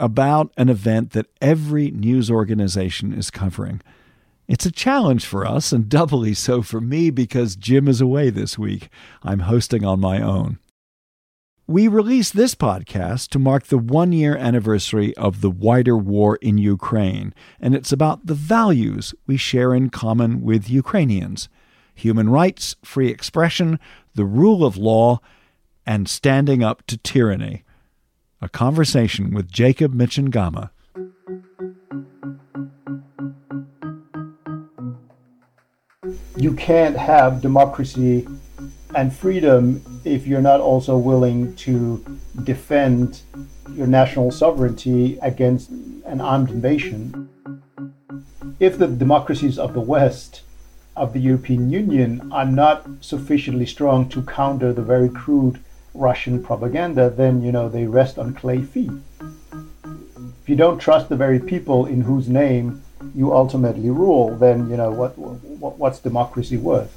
about 0.00 0.52
an 0.56 0.68
event 0.68 1.10
that 1.10 1.26
every 1.40 1.90
news 1.90 2.30
organization 2.30 3.12
is 3.12 3.30
covering. 3.30 3.80
It's 4.48 4.66
a 4.66 4.72
challenge 4.72 5.26
for 5.26 5.46
us, 5.46 5.70
and 5.70 5.88
doubly 5.88 6.34
so 6.34 6.62
for 6.62 6.80
me 6.80 7.10
because 7.10 7.54
Jim 7.54 7.86
is 7.86 8.00
away 8.00 8.30
this 8.30 8.58
week. 8.58 8.88
I'm 9.22 9.40
hosting 9.40 9.84
on 9.84 10.00
my 10.00 10.20
own. 10.20 10.58
We 11.68 11.86
released 11.86 12.34
this 12.34 12.56
podcast 12.56 13.28
to 13.28 13.38
mark 13.38 13.66
the 13.66 13.78
one 13.78 14.10
year 14.10 14.36
anniversary 14.36 15.16
of 15.16 15.40
the 15.40 15.50
wider 15.50 15.96
war 15.96 16.36
in 16.42 16.58
Ukraine, 16.58 17.32
and 17.60 17.76
it's 17.76 17.92
about 17.92 18.26
the 18.26 18.34
values 18.34 19.14
we 19.28 19.36
share 19.36 19.72
in 19.72 19.90
common 19.90 20.42
with 20.42 20.68
Ukrainians 20.68 21.48
human 21.94 22.30
rights, 22.30 22.76
free 22.82 23.08
expression, 23.08 23.78
the 24.14 24.24
rule 24.24 24.64
of 24.64 24.78
law, 24.78 25.20
and 25.84 26.08
standing 26.08 26.62
up 26.62 26.84
to 26.86 26.96
tyranny 26.96 27.62
a 28.42 28.48
conversation 28.48 29.34
with 29.34 29.50
Jacob 29.50 29.92
Mchangama. 29.94 30.70
You 36.36 36.54
can't 36.54 36.96
have 36.96 37.42
democracy 37.42 38.26
and 38.94 39.14
freedom 39.14 39.82
if 40.04 40.26
you're 40.26 40.40
not 40.40 40.60
also 40.60 40.96
willing 40.96 41.54
to 41.56 42.02
defend 42.44 43.20
your 43.74 43.86
national 43.86 44.30
sovereignty 44.30 45.18
against 45.20 45.70
an 46.06 46.20
armed 46.22 46.50
invasion. 46.50 47.28
If 48.58 48.78
the 48.78 48.86
democracies 48.86 49.58
of 49.58 49.74
the 49.74 49.80
West, 49.80 50.42
of 50.96 51.12
the 51.12 51.20
European 51.20 51.70
Union, 51.70 52.32
are 52.32 52.46
not 52.46 52.86
sufficiently 53.00 53.66
strong 53.66 54.08
to 54.08 54.22
counter 54.22 54.72
the 54.72 54.82
very 54.82 55.10
crude 55.10 55.62
Russian 55.94 56.42
propaganda, 56.42 57.10
then 57.10 57.42
you 57.42 57.52
know 57.52 57.68
they 57.68 57.86
rest 57.86 58.18
on 58.18 58.34
clay 58.34 58.62
feet. 58.62 58.90
If 60.42 60.48
you 60.48 60.56
don't 60.56 60.78
trust 60.78 61.08
the 61.08 61.16
very 61.16 61.38
people 61.40 61.86
in 61.86 62.02
whose 62.02 62.28
name 62.28 62.82
you 63.14 63.32
ultimately 63.32 63.90
rule, 63.90 64.36
then 64.36 64.70
you 64.70 64.76
know 64.76 64.90
what, 64.90 65.18
what 65.18 65.78
what's 65.78 65.98
democracy 65.98 66.56
worth? 66.56 66.96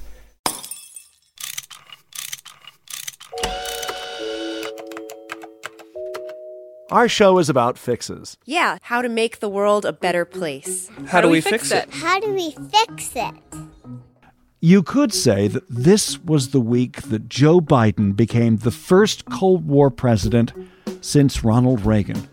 Our 6.94 7.10
show 7.10 7.40
is 7.40 7.50
about 7.50 7.80
fixes. 7.80 8.38
Yeah, 8.46 8.78
how 8.84 9.02
to 9.02 9.10
make 9.10 9.40
the 9.40 9.50
world 9.50 9.84
a 9.84 9.92
better 9.92 10.26
place. 10.26 10.92
How, 11.08 11.22
do 11.22 11.28
we 11.28 11.42
fix 11.42 11.72
it? 11.72 11.90
How 11.90 12.20
do 12.20 12.32
we 12.32 12.52
fix 12.52 13.16
it? 13.16 13.34
You 14.66 14.82
could 14.82 15.14
say 15.14 15.50
that 15.50 15.68
this 15.68 16.18
was 16.20 16.52
the 16.52 16.62
week 16.62 17.02
that 17.02 17.28
Joe 17.28 17.60
Biden 17.60 18.16
became 18.16 18.56
the 18.56 18.72
first 18.72 19.26
Cold 19.26 19.68
War 19.68 19.92
president 19.92 20.54
since 21.02 21.44
Ronald 21.44 21.86
Reagan. 21.86 22.30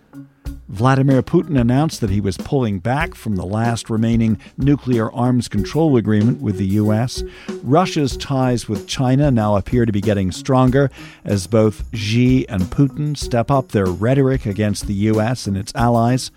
Vladimir 0.68 1.24
Putin 1.24 1.60
announced 1.60 2.00
that 2.00 2.10
he 2.10 2.20
was 2.20 2.36
pulling 2.36 2.78
back 2.78 3.16
from 3.16 3.34
the 3.34 3.44
last 3.44 3.90
remaining 3.90 4.38
nuclear 4.56 5.10
arms 5.10 5.48
control 5.48 5.96
agreement 5.96 6.40
with 6.40 6.56
the 6.56 6.66
U.S. 6.66 7.24
Russia's 7.64 8.16
ties 8.16 8.68
with 8.68 8.86
China 8.86 9.32
now 9.32 9.56
appear 9.56 9.84
to 9.84 9.90
be 9.90 10.00
getting 10.00 10.30
stronger 10.30 10.88
as 11.24 11.48
both 11.48 11.82
Xi 11.96 12.48
and 12.48 12.62
Putin 12.62 13.16
step 13.16 13.50
up 13.50 13.72
their 13.72 13.86
rhetoric 13.86 14.46
against 14.46 14.86
the 14.86 14.94
U.S. 14.94 15.48
and 15.48 15.56
its 15.56 15.74
allies. 15.74 16.30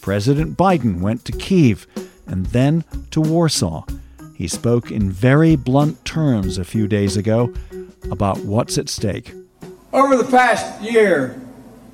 President 0.00 0.56
Biden 0.56 1.00
went 1.00 1.24
to 1.26 1.30
Kiev 1.30 1.86
and 2.26 2.46
then 2.46 2.82
to 3.12 3.20
Warsaw 3.20 3.84
he 4.40 4.48
spoke 4.48 4.90
in 4.90 5.10
very 5.10 5.54
blunt 5.54 6.02
terms 6.06 6.56
a 6.56 6.64
few 6.64 6.88
days 6.88 7.14
ago 7.14 7.52
about 8.10 8.38
what's 8.38 8.78
at 8.78 8.88
stake. 8.88 9.34
Over 9.92 10.16
the 10.16 10.24
past 10.24 10.80
year, 10.80 11.38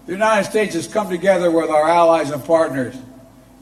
the 0.07 0.13
United 0.13 0.49
States 0.49 0.75
has 0.75 0.87
come 0.87 1.11
together 1.11 1.51
with 1.51 1.71
our 1.71 1.89
allies 1.89 2.31
and 2.31 2.45
partners 2.45 2.95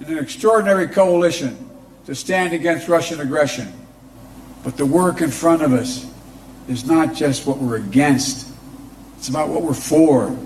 in 0.00 0.12
an 0.12 0.19
extraordinary 0.19 0.87
coalition 0.87 1.71
to 2.05 2.15
stand 2.15 2.53
against 2.53 2.87
Russian 2.87 3.22
aggression. 3.22 3.72
But 4.62 4.77
the 4.77 4.84
work 4.84 5.22
in 5.22 5.31
front 5.31 5.62
of 5.62 5.72
us 5.72 6.06
is 6.69 6.84
not 6.84 7.15
just 7.15 7.47
what 7.47 7.56
we're 7.56 7.77
against, 7.77 8.53
it's 9.16 9.31
about 9.31 9.49
what 9.49 9.62
we're 9.62 9.72
for. 9.72 10.39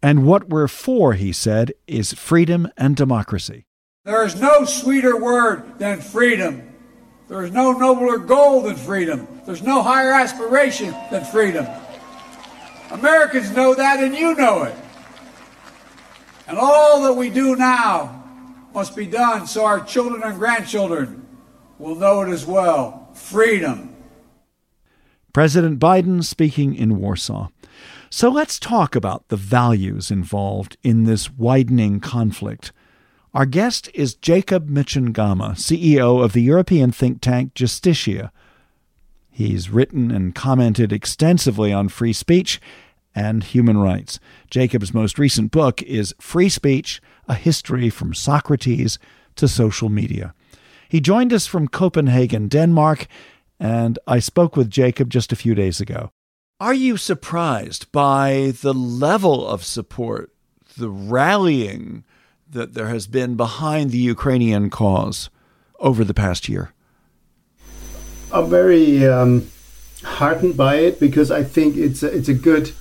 And 0.00 0.24
what 0.24 0.50
we're 0.50 0.68
for, 0.68 1.14
he 1.14 1.32
said, 1.32 1.72
is 1.88 2.12
freedom 2.12 2.68
and 2.76 2.94
democracy. 2.94 3.64
There 4.04 4.24
is 4.24 4.40
no 4.40 4.64
sweeter 4.64 5.16
word 5.16 5.80
than 5.80 6.00
freedom. 6.00 6.70
There 7.34 7.42
is 7.42 7.50
no 7.50 7.72
nobler 7.72 8.18
goal 8.18 8.60
than 8.60 8.76
freedom. 8.76 9.26
There's 9.44 9.60
no 9.60 9.82
higher 9.82 10.12
aspiration 10.12 10.94
than 11.10 11.24
freedom. 11.24 11.66
Americans 12.92 13.50
know 13.50 13.74
that, 13.74 13.98
and 13.98 14.14
you 14.14 14.36
know 14.36 14.62
it. 14.62 14.76
And 16.46 16.56
all 16.56 17.02
that 17.02 17.14
we 17.14 17.30
do 17.30 17.56
now 17.56 18.22
must 18.72 18.94
be 18.94 19.06
done 19.06 19.48
so 19.48 19.64
our 19.64 19.84
children 19.84 20.22
and 20.22 20.38
grandchildren 20.38 21.26
will 21.80 21.96
know 21.96 22.20
it 22.20 22.28
as 22.28 22.46
well. 22.46 23.08
Freedom. 23.14 23.92
President 25.32 25.80
Biden 25.80 26.22
speaking 26.22 26.76
in 26.76 27.00
Warsaw. 27.00 27.48
So 28.10 28.28
let's 28.28 28.60
talk 28.60 28.94
about 28.94 29.26
the 29.26 29.36
values 29.36 30.12
involved 30.12 30.76
in 30.84 31.02
this 31.02 31.32
widening 31.32 31.98
conflict. 31.98 32.70
Our 33.34 33.46
guest 33.46 33.90
is 33.94 34.14
Jacob 34.14 34.68
Mchangama, 34.68 35.56
CEO 35.56 36.22
of 36.22 36.34
the 36.34 36.42
European 36.42 36.92
think 36.92 37.20
tank 37.20 37.52
Justitia. 37.54 38.30
He's 39.28 39.70
written 39.70 40.12
and 40.12 40.36
commented 40.36 40.92
extensively 40.92 41.72
on 41.72 41.88
free 41.88 42.12
speech 42.12 42.60
and 43.12 43.42
human 43.42 43.78
rights. 43.78 44.20
Jacob's 44.50 44.94
most 44.94 45.18
recent 45.18 45.50
book 45.50 45.82
is 45.82 46.14
Free 46.20 46.48
Speech 46.48 47.02
A 47.26 47.34
History 47.34 47.90
from 47.90 48.14
Socrates 48.14 49.00
to 49.34 49.48
Social 49.48 49.88
Media. 49.88 50.32
He 50.88 51.00
joined 51.00 51.32
us 51.32 51.44
from 51.44 51.66
Copenhagen, 51.66 52.46
Denmark, 52.46 53.08
and 53.58 53.98
I 54.06 54.20
spoke 54.20 54.56
with 54.56 54.70
Jacob 54.70 55.10
just 55.10 55.32
a 55.32 55.36
few 55.36 55.56
days 55.56 55.80
ago. 55.80 56.12
Are 56.60 56.74
you 56.74 56.96
surprised 56.96 57.90
by 57.90 58.52
the 58.62 58.74
level 58.74 59.44
of 59.44 59.64
support, 59.64 60.32
the 60.76 60.88
rallying 60.88 62.04
that 62.54 62.74
there 62.74 62.88
has 62.88 63.06
been 63.06 63.36
behind 63.36 63.90
the 63.90 63.98
Ukrainian 63.98 64.70
cause 64.70 65.28
over 65.78 66.02
the 66.02 66.14
past 66.14 66.48
year? 66.48 66.72
I'm 68.32 68.48
very 68.48 69.06
um, 69.06 69.50
heartened 70.02 70.56
by 70.56 70.76
it 70.76 70.98
because 70.98 71.30
I 71.30 71.44
think 71.44 71.76
it's 71.76 72.02
a, 72.02 72.08
it's 72.16 72.28
a 72.28 72.34
good 72.34 72.72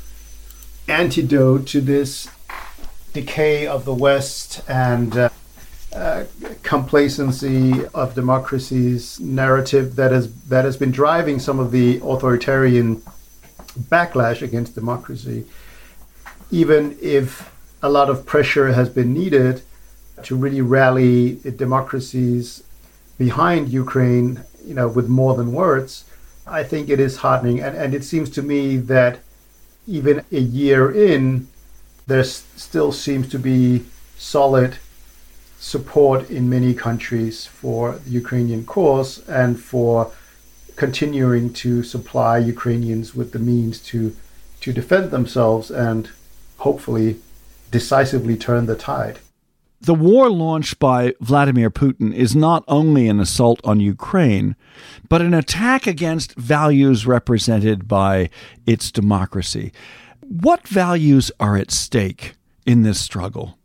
antidote 0.87 1.67
to 1.67 1.81
this 1.81 2.29
decay 3.13 3.67
of 3.67 3.85
the 3.85 3.93
West 3.93 4.61
and 4.67 5.15
uh, 5.15 5.29
uh, 5.93 6.25
complacency 6.63 7.85
of 7.93 8.15
democracy's 8.15 9.19
narrative 9.19 9.95
that 9.95 10.11
has 10.11 10.33
that 10.45 10.65
has 10.65 10.75
been 10.75 10.91
driving 10.91 11.37
some 11.37 11.59
of 11.59 11.69
the 11.71 11.97
authoritarian 12.03 12.95
backlash 13.91 14.41
against 14.41 14.73
democracy. 14.73 15.45
Even 16.49 16.97
if 16.99 17.52
a 17.83 17.89
lot 17.89 18.09
of 18.09 18.25
pressure 18.25 18.71
has 18.71 18.87
been 18.87 19.13
needed 19.13 19.61
to 20.23 20.37
really 20.37 20.61
rally 20.61 21.35
democracies 21.57 22.63
behind 23.17 23.67
Ukraine, 23.67 24.43
you 24.65 24.73
know, 24.73 24.87
with 24.87 25.09
more 25.09 25.35
than 25.35 25.51
words. 25.51 26.05
I 26.47 26.63
think 26.63 26.89
it 26.89 26.99
is 27.01 27.17
heartening, 27.17 27.59
and, 27.59 27.75
and 27.75 27.93
it 27.93 28.05
seems 28.05 28.29
to 28.31 28.41
me 28.41 28.77
that 28.77 29.19
even 29.85 30.23
a 30.31 30.39
year 30.39 30.89
in, 30.89 31.47
there 32.07 32.23
still 32.23 32.93
seems 32.93 33.27
to 33.29 33.39
be 33.39 33.85
solid 34.17 34.77
support 35.59 36.29
in 36.29 36.49
many 36.49 36.73
countries 36.73 37.45
for 37.45 37.93
the 38.05 38.11
Ukrainian 38.11 38.65
cause 38.65 39.27
and 39.27 39.59
for 39.59 40.11
continuing 40.77 41.51
to 41.53 41.83
supply 41.83 42.37
Ukrainians 42.37 43.13
with 43.15 43.31
the 43.31 43.39
means 43.39 43.79
to 43.91 44.15
to 44.61 44.73
defend 44.73 45.11
themselves 45.11 45.69
and 45.69 46.09
hopefully 46.57 47.19
decisively 47.73 48.37
turn 48.37 48.67
the 48.67 48.75
tide. 48.75 49.19
The 49.81 49.93
war 49.93 50.29
launched 50.29 50.79
by 50.79 51.13
Vladimir 51.19 51.69
Putin 51.69 52.13
is 52.13 52.33
not 52.33 52.63
only 52.69 53.09
an 53.09 53.19
assault 53.19 53.59
on 53.65 53.81
Ukraine, 53.81 54.55
but 55.09 55.21
an 55.21 55.33
attack 55.33 55.85
against 55.85 56.35
values 56.35 57.05
represented 57.05 57.85
by 57.85 58.29
its 58.65 58.91
democracy. 58.91 59.73
What 60.21 60.65
values 60.69 61.31
are 61.37 61.57
at 61.57 61.69
stake 61.69 62.35
in 62.65 62.83
this 62.83 63.01
struggle? 63.01 63.57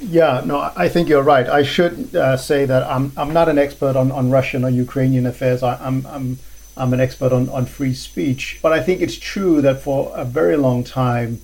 Yeah, 0.00 0.42
no, 0.44 0.70
I 0.76 0.88
think 0.88 1.08
you're 1.08 1.22
right. 1.22 1.48
I 1.48 1.62
should 1.64 2.14
uh, 2.14 2.36
say 2.36 2.64
that 2.66 2.82
I'm 2.84 3.10
I'm 3.16 3.32
not 3.32 3.48
an 3.48 3.58
expert 3.58 3.96
on, 3.96 4.12
on 4.12 4.30
Russian 4.30 4.64
or 4.64 4.70
Ukrainian 4.70 5.26
affairs. 5.26 5.62
I, 5.62 5.74
I'm 5.86 6.06
I'm 6.06 6.38
I'm 6.76 6.92
an 6.92 7.00
expert 7.00 7.32
on, 7.32 7.48
on 7.48 7.66
free 7.66 7.94
speech. 7.94 8.58
But 8.62 8.72
I 8.72 8.80
think 8.82 9.00
it's 9.00 9.18
true 9.32 9.60
that 9.62 9.80
for 9.80 10.12
a 10.14 10.24
very 10.24 10.56
long 10.56 10.84
time, 10.84 11.40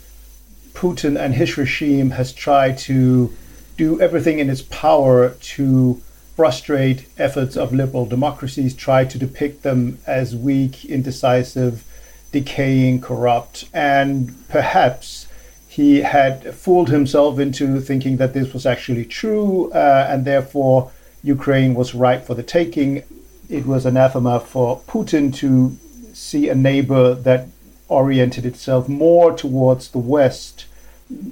Putin 0.80 1.20
and 1.20 1.34
his 1.34 1.58
regime 1.58 2.12
has 2.12 2.32
tried 2.32 2.78
to 2.78 3.30
do 3.76 4.00
everything 4.00 4.38
in 4.38 4.48
its 4.48 4.62
power 4.62 5.28
to 5.28 6.00
frustrate 6.36 7.06
efforts 7.18 7.54
of 7.54 7.74
liberal 7.74 8.06
democracies, 8.06 8.74
try 8.74 9.04
to 9.04 9.18
depict 9.18 9.62
them 9.62 9.98
as 10.06 10.34
weak, 10.34 10.86
indecisive, 10.86 11.84
decaying, 12.32 12.98
corrupt, 12.98 13.68
and 13.74 14.34
perhaps 14.48 15.26
he 15.68 16.00
had 16.00 16.54
fooled 16.54 16.88
himself 16.88 17.38
into 17.38 17.78
thinking 17.78 18.16
that 18.16 18.32
this 18.32 18.54
was 18.54 18.64
actually 18.64 19.04
true, 19.04 19.70
uh, 19.72 20.06
and 20.08 20.24
therefore 20.24 20.90
Ukraine 21.22 21.74
was 21.74 21.94
ripe 21.94 22.24
for 22.24 22.34
the 22.34 22.42
taking. 22.42 23.02
It 23.50 23.66
was 23.66 23.84
anathema 23.84 24.40
for 24.40 24.80
Putin 24.88 25.34
to 25.36 25.76
see 26.14 26.48
a 26.48 26.54
neighbor 26.54 27.14
that 27.16 27.48
oriented 27.88 28.46
itself 28.46 28.88
more 28.88 29.36
towards 29.36 29.90
the 29.90 29.98
West 29.98 30.64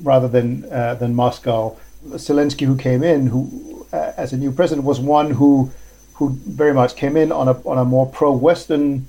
rather 0.02 0.28
than 0.28 0.64
uh, 0.72 0.94
than 0.94 1.14
Moscow. 1.14 1.76
Zelensky, 2.10 2.64
who 2.64 2.76
came 2.76 3.02
in, 3.02 3.26
who 3.26 3.86
uh, 3.92 4.12
as 4.16 4.32
a 4.32 4.36
new 4.36 4.52
president, 4.52 4.86
was 4.86 5.00
one 5.00 5.32
who 5.32 5.70
who 6.14 6.30
very 6.30 6.74
much 6.74 6.96
came 6.96 7.16
in 7.16 7.32
on 7.32 7.48
a 7.48 7.52
on 7.66 7.78
a 7.78 7.84
more 7.84 8.06
pro-Western 8.06 9.06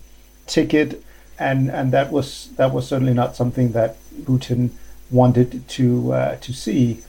ticket, 0.47 1.03
and 1.37 1.69
and 1.69 1.91
that 1.91 2.11
was 2.11 2.49
that 2.57 2.73
was 2.73 2.87
certainly 2.87 3.13
not 3.13 3.35
something 3.35 3.71
that 3.71 3.97
Putin 4.23 4.69
wanted 5.11 5.67
to 5.67 6.13
uh, 6.13 6.35
to 6.37 6.53
see. 6.53 7.01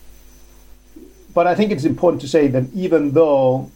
But 1.32 1.46
I 1.46 1.54
think 1.54 1.70
it's 1.70 1.84
important 1.84 2.20
to 2.22 2.28
say 2.28 2.48
that 2.48 2.64
even 2.74 3.12
though 3.12 3.70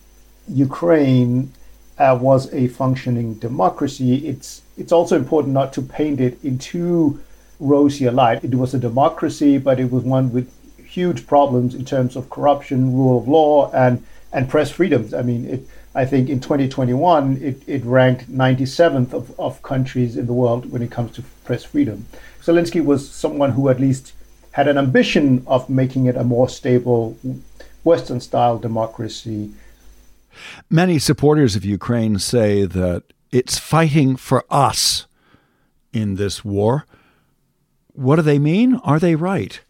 Ukraine 0.48 1.52
uh, 1.98 2.18
was 2.20 2.52
a 2.52 2.68
functioning 2.68 3.34
democracy, 3.34 4.26
it's 4.26 4.62
it's 4.76 4.92
also 4.92 5.16
important 5.16 5.54
not 5.54 5.72
to 5.74 5.82
paint 5.82 6.20
it 6.20 6.42
in 6.42 6.58
too 6.58 7.20
rosy 7.60 8.06
a 8.06 8.12
light. 8.12 8.44
It 8.44 8.54
was 8.54 8.74
a 8.74 8.78
democracy, 8.78 9.58
but 9.58 9.80
it 9.80 9.90
was 9.90 10.04
one 10.04 10.32
with 10.32 10.50
huge 10.84 11.26
problems 11.26 11.74
in 11.74 11.84
terms 11.84 12.16
of 12.16 12.30
corruption, 12.30 12.94
rule 12.94 13.18
of 13.18 13.28
law, 13.28 13.70
and 13.72 14.04
and 14.32 14.48
press 14.48 14.70
freedoms. 14.70 15.14
I 15.14 15.22
mean, 15.22 15.46
it, 15.46 15.68
I 15.94 16.04
think 16.04 16.28
in 16.28 16.40
2021 16.40 17.38
it, 17.40 17.62
it 17.68 17.84
ranked 17.84 18.30
97th 18.30 19.12
of, 19.12 19.38
of 19.38 19.62
countries 19.62 20.16
in 20.16 20.26
the 20.26 20.32
world 20.32 20.72
when 20.72 20.82
it 20.82 20.90
comes 20.90 21.12
to 21.12 21.22
press 21.44 21.62
freedom. 21.62 22.06
Zelensky 22.42 22.84
was 22.84 23.08
someone 23.08 23.52
who 23.52 23.68
at 23.68 23.78
least 23.78 24.12
had 24.52 24.66
an 24.66 24.76
ambition 24.76 25.44
of 25.46 25.70
making 25.70 26.06
it 26.06 26.16
a 26.16 26.24
more 26.24 26.48
stable 26.48 27.16
Western 27.84 28.20
style 28.20 28.58
democracy. 28.58 29.52
Many 30.68 30.98
supporters 30.98 31.54
of 31.54 31.64
Ukraine 31.64 32.18
say 32.18 32.64
that 32.66 33.04
it's 33.30 33.58
fighting 33.58 34.16
for 34.16 34.44
us 34.50 35.06
in 35.92 36.16
this 36.16 36.44
war. 36.44 36.86
What 37.94 38.16
do 38.16 38.22
they 38.22 38.38
mean? 38.38 38.76
Are 38.84 38.98
they 38.98 39.14
right? 39.14 39.60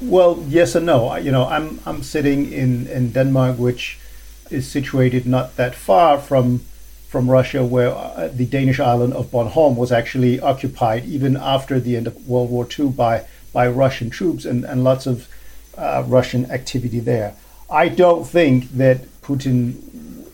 Well, 0.00 0.44
yes 0.48 0.74
and 0.74 0.86
no. 0.86 1.14
You 1.16 1.32
know, 1.32 1.46
I'm 1.46 1.80
I'm 1.86 2.02
sitting 2.02 2.52
in, 2.52 2.86
in 2.86 3.12
Denmark, 3.12 3.58
which 3.58 3.98
is 4.50 4.68
situated 4.68 5.26
not 5.26 5.56
that 5.56 5.74
far 5.74 6.18
from 6.18 6.60
from 7.08 7.30
Russia, 7.30 7.64
where 7.64 7.90
uh, 7.90 8.28
the 8.32 8.46
Danish 8.46 8.80
island 8.80 9.12
of 9.12 9.30
Bornholm 9.30 9.76
was 9.76 9.92
actually 9.92 10.40
occupied 10.40 11.04
even 11.04 11.36
after 11.36 11.78
the 11.78 11.96
end 11.96 12.06
of 12.06 12.28
World 12.28 12.50
War 12.50 12.66
II 12.78 12.90
by 12.90 13.24
by 13.52 13.68
Russian 13.68 14.10
troops 14.10 14.44
and, 14.44 14.64
and 14.64 14.82
lots 14.84 15.06
of 15.06 15.28
uh, 15.76 16.04
Russian 16.06 16.50
activity 16.50 17.00
there. 17.00 17.34
I 17.70 17.88
don't 17.88 18.26
think 18.26 18.70
that 18.72 18.98
Putin 19.22 19.76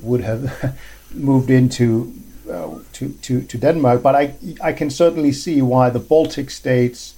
would 0.00 0.22
have 0.22 0.78
moved 1.14 1.50
into 1.50 2.12
uh, 2.48 2.78
to, 2.94 3.10
to, 3.10 3.42
to 3.42 3.58
Denmark, 3.58 4.02
but 4.02 4.14
I, 4.14 4.34
I 4.62 4.72
can 4.72 4.90
certainly 4.90 5.32
see 5.32 5.62
why 5.62 5.90
the 5.90 5.98
Baltic 5.98 6.50
states, 6.50 7.14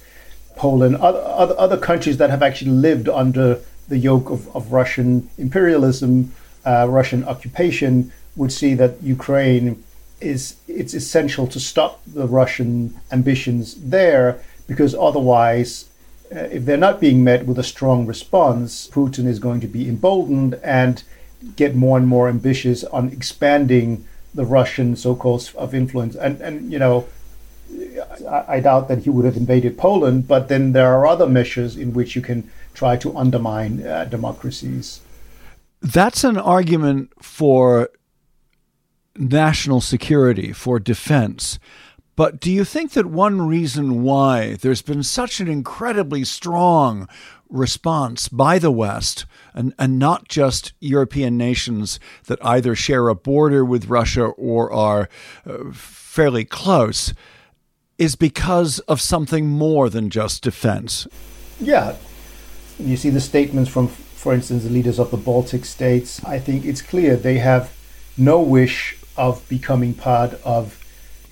Poland, 0.55 0.97
other, 0.97 1.21
other, 1.25 1.55
other 1.57 1.77
countries 1.77 2.17
that 2.17 2.29
have 2.29 2.43
actually 2.43 2.71
lived 2.71 3.09
under 3.09 3.59
the 3.87 3.97
yoke 3.97 4.29
of, 4.29 4.53
of 4.55 4.71
Russian 4.71 5.29
imperialism, 5.37 6.33
uh, 6.65 6.87
Russian 6.89 7.23
occupation, 7.25 8.11
would 8.35 8.51
see 8.51 8.73
that 8.75 9.01
Ukraine 9.01 9.83
is 10.21 10.55
it's 10.67 10.93
essential 10.93 11.47
to 11.47 11.59
stop 11.59 12.01
the 12.05 12.27
Russian 12.27 12.99
ambitions 13.11 13.75
there 13.75 14.39
because 14.67 14.93
otherwise 14.93 15.89
uh, 16.33 16.39
if 16.51 16.65
they're 16.65 16.77
not 16.77 17.01
being 17.01 17.23
met 17.23 17.45
with 17.45 17.57
a 17.59 17.63
strong 17.63 18.05
response, 18.05 18.87
Putin 18.87 19.25
is 19.25 19.39
going 19.39 19.59
to 19.61 19.67
be 19.67 19.89
emboldened 19.89 20.53
and 20.63 21.03
get 21.55 21.75
more 21.75 21.97
and 21.97 22.07
more 22.07 22.29
ambitious 22.29 22.83
on 22.85 23.09
expanding 23.09 24.05
the 24.33 24.45
Russian 24.45 24.95
so-called 24.95 25.51
of 25.55 25.73
influence. 25.73 26.15
And 26.15 26.41
and 26.41 26.71
you 26.71 26.79
know, 26.79 27.07
I, 28.29 28.55
I, 28.55 28.59
doubt 28.59 28.87
that 28.87 28.99
he 28.99 29.09
would 29.09 29.25
have 29.25 29.37
invaded 29.37 29.77
Poland. 29.77 30.27
But 30.27 30.47
then 30.47 30.73
there 30.73 30.93
are 30.93 31.05
other 31.07 31.27
measures 31.27 31.75
in 31.75 31.93
which 31.93 32.15
you 32.15 32.21
can 32.21 32.49
try 32.73 32.97
to 32.97 33.15
undermine 33.17 33.85
uh, 33.85 34.05
democracies. 34.05 35.01
That's 35.81 36.23
an 36.23 36.37
argument 36.37 37.11
for 37.21 37.89
national 39.17 39.81
security, 39.81 40.53
for 40.53 40.79
defense. 40.79 41.59
But 42.21 42.39
do 42.39 42.51
you 42.51 42.63
think 42.63 42.91
that 42.91 43.07
one 43.07 43.47
reason 43.47 44.03
why 44.03 44.53
there's 44.53 44.83
been 44.83 45.01
such 45.01 45.39
an 45.39 45.47
incredibly 45.47 46.23
strong 46.23 47.09
response 47.49 48.29
by 48.29 48.59
the 48.59 48.69
West, 48.69 49.25
and, 49.55 49.73
and 49.79 49.97
not 49.97 50.27
just 50.27 50.73
European 50.79 51.35
nations 51.35 51.99
that 52.27 52.37
either 52.45 52.75
share 52.75 53.07
a 53.07 53.15
border 53.15 53.65
with 53.65 53.89
Russia 53.89 54.25
or 54.25 54.71
are 54.71 55.09
uh, 55.47 55.71
fairly 55.73 56.45
close, 56.45 57.15
is 57.97 58.15
because 58.15 58.77
of 58.81 59.01
something 59.01 59.47
more 59.47 59.89
than 59.89 60.11
just 60.11 60.43
defense? 60.43 61.07
Yeah. 61.59 61.95
You 62.77 62.97
see 62.97 63.09
the 63.09 63.19
statements 63.19 63.71
from, 63.71 63.87
for 63.87 64.31
instance, 64.31 64.63
the 64.63 64.69
leaders 64.69 64.99
of 64.99 65.09
the 65.09 65.17
Baltic 65.17 65.65
states. 65.65 66.23
I 66.23 66.37
think 66.37 66.65
it's 66.65 66.83
clear 66.83 67.15
they 67.15 67.39
have 67.39 67.75
no 68.15 68.39
wish 68.39 68.95
of 69.17 69.41
becoming 69.49 69.95
part 69.95 70.35
of 70.43 70.80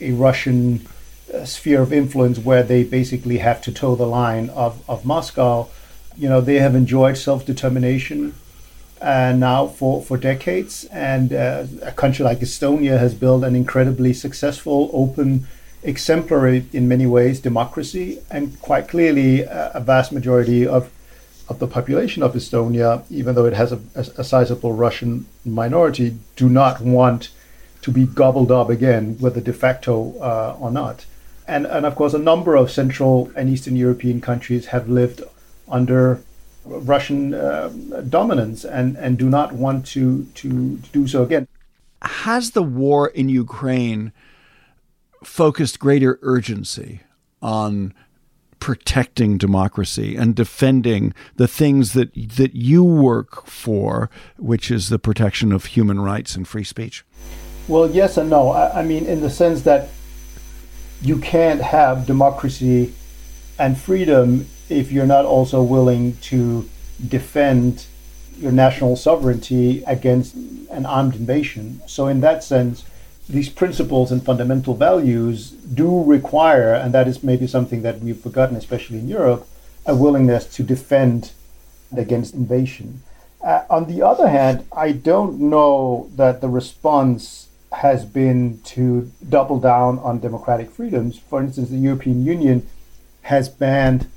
a 0.01 0.11
Russian 0.11 0.87
uh, 1.33 1.45
sphere 1.45 1.81
of 1.81 1.93
influence 1.93 2.39
where 2.39 2.63
they 2.63 2.83
basically 2.83 3.37
have 3.37 3.61
to 3.61 3.71
toe 3.71 3.95
the 3.95 4.07
line 4.07 4.49
of, 4.49 4.87
of 4.89 5.05
Moscow. 5.05 5.67
You 6.17 6.29
know, 6.29 6.41
they 6.41 6.59
have 6.59 6.75
enjoyed 6.75 7.17
self 7.17 7.45
determination 7.45 8.33
uh, 9.01 9.33
now 9.33 9.67
for, 9.67 10.01
for 10.01 10.17
decades. 10.17 10.85
And 10.85 11.33
uh, 11.33 11.65
a 11.83 11.91
country 11.91 12.25
like 12.25 12.39
Estonia 12.39 12.99
has 12.99 13.13
built 13.13 13.43
an 13.43 13.55
incredibly 13.55 14.13
successful, 14.13 14.89
open, 14.93 15.47
exemplary 15.83 16.65
in 16.73 16.87
many 16.87 17.05
ways 17.05 17.39
democracy. 17.39 18.19
And 18.29 18.59
quite 18.61 18.87
clearly, 18.87 19.47
uh, 19.47 19.71
a 19.73 19.79
vast 19.79 20.11
majority 20.11 20.67
of, 20.67 20.91
of 21.47 21.59
the 21.59 21.67
population 21.67 22.23
of 22.23 22.33
Estonia, 22.33 23.03
even 23.09 23.35
though 23.35 23.45
it 23.45 23.53
has 23.53 23.71
a, 23.71 23.79
a, 23.95 24.05
a 24.17 24.23
sizable 24.23 24.73
Russian 24.73 25.25
minority, 25.45 26.17
do 26.35 26.49
not 26.49 26.81
want 26.81 27.29
to 27.81 27.91
be 27.91 28.05
gobbled 28.05 28.51
up 28.51 28.69
again, 28.69 29.17
whether 29.19 29.41
de 29.41 29.53
facto 29.53 30.17
uh, 30.19 30.57
or 30.59 30.71
not. 30.71 31.05
And, 31.47 31.65
and 31.65 31.85
of 31.85 31.95
course, 31.95 32.13
a 32.13 32.19
number 32.19 32.55
of 32.55 32.69
Central 32.69 33.31
and 33.35 33.49
Eastern 33.49 33.75
European 33.75 34.21
countries 34.21 34.67
have 34.67 34.87
lived 34.87 35.23
under 35.67 36.21
Russian 36.65 37.33
uh, 37.33 37.69
dominance 38.07 38.63
and, 38.63 38.95
and 38.97 39.17
do 39.17 39.29
not 39.29 39.53
want 39.53 39.85
to, 39.87 40.25
to, 40.35 40.77
to 40.77 40.89
do 40.91 41.07
so 41.07 41.23
again. 41.23 41.47
Has 42.01 42.51
the 42.51 42.63
war 42.63 43.07
in 43.07 43.29
Ukraine 43.29 44.11
focused 45.23 45.79
greater 45.79 46.19
urgency 46.21 47.01
on 47.41 47.93
protecting 48.59 49.37
democracy 49.37 50.15
and 50.15 50.35
defending 50.35 51.13
the 51.35 51.47
things 51.47 51.93
that 51.93 52.13
that 52.13 52.55
you 52.55 52.83
work 52.83 53.45
for, 53.45 54.09
which 54.37 54.69
is 54.69 54.89
the 54.89 54.99
protection 54.99 55.51
of 55.51 55.65
human 55.65 55.99
rights 55.99 56.35
and 56.35 56.47
free 56.47 56.63
speech? 56.63 57.05
Well, 57.69 57.91
yes 57.91 58.17
and 58.17 58.31
no. 58.31 58.49
I, 58.49 58.79
I 58.79 58.83
mean, 58.83 59.05
in 59.05 59.21
the 59.21 59.29
sense 59.29 59.61
that 59.61 59.89
you 61.03 61.19
can't 61.19 61.61
have 61.61 62.07
democracy 62.07 62.95
and 63.59 63.77
freedom 63.77 64.47
if 64.69 64.91
you're 64.91 65.05
not 65.05 65.25
also 65.25 65.61
willing 65.61 66.17
to 66.17 66.67
defend 67.07 67.85
your 68.39 68.51
national 68.51 68.95
sovereignty 68.95 69.83
against 69.85 70.33
an 70.71 70.87
armed 70.87 71.13
invasion. 71.15 71.81
So, 71.85 72.07
in 72.07 72.21
that 72.21 72.43
sense, 72.43 72.85
these 73.29 73.49
principles 73.49 74.11
and 74.11 74.25
fundamental 74.25 74.73
values 74.73 75.51
do 75.51 76.03
require, 76.03 76.73
and 76.73 76.91
that 76.95 77.07
is 77.07 77.23
maybe 77.23 77.45
something 77.45 77.83
that 77.83 77.99
we've 77.99 78.19
forgotten, 78.19 78.55
especially 78.55 78.97
in 78.97 79.07
Europe, 79.07 79.47
a 79.85 79.95
willingness 79.95 80.47
to 80.55 80.63
defend 80.63 81.33
against 81.95 82.33
invasion. 82.33 83.03
Uh, 83.43 83.61
on 83.69 83.85
the 83.85 84.01
other 84.01 84.27
hand, 84.27 84.65
I 84.75 84.91
don't 84.91 85.39
know 85.39 86.09
that 86.15 86.41
the 86.41 86.49
response 86.49 87.48
has 87.71 88.05
been 88.05 88.59
to 88.63 89.11
double 89.27 89.59
down 89.59 89.99
on 89.99 90.19
democratic 90.19 90.71
freedoms. 90.71 91.19
For 91.19 91.41
instance, 91.41 91.69
the 91.69 91.77
European 91.77 92.25
Union 92.25 92.67
has 93.23 93.47
banned 93.47 94.07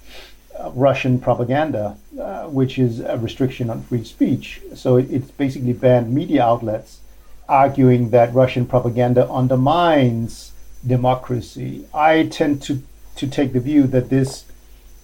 uh, 0.59 0.71
Russian 0.75 1.19
propaganda 1.19 1.97
uh, 2.21 2.47
which 2.49 2.79
is 2.79 3.01
a 3.01 3.17
restriction 3.17 3.71
on 3.71 3.83
free 3.83 4.05
speech. 4.05 4.61
So 4.75 4.97
it, 4.97 5.11
it's 5.11 5.31
basically 5.31 5.73
banned 5.73 6.13
media 6.13 6.45
outlets, 6.45 7.01
arguing 7.49 8.11
that 8.11 8.35
Russian 8.35 8.67
propaganda 8.67 9.29
undermines 9.31 10.53
democracy. 10.87 11.87
I 11.95 12.25
tend 12.25 12.61
to, 12.65 12.83
to 13.17 13.27
take 13.27 13.55
the 13.55 13.61
view 13.61 13.87
that 13.87 14.11
this 14.11 14.45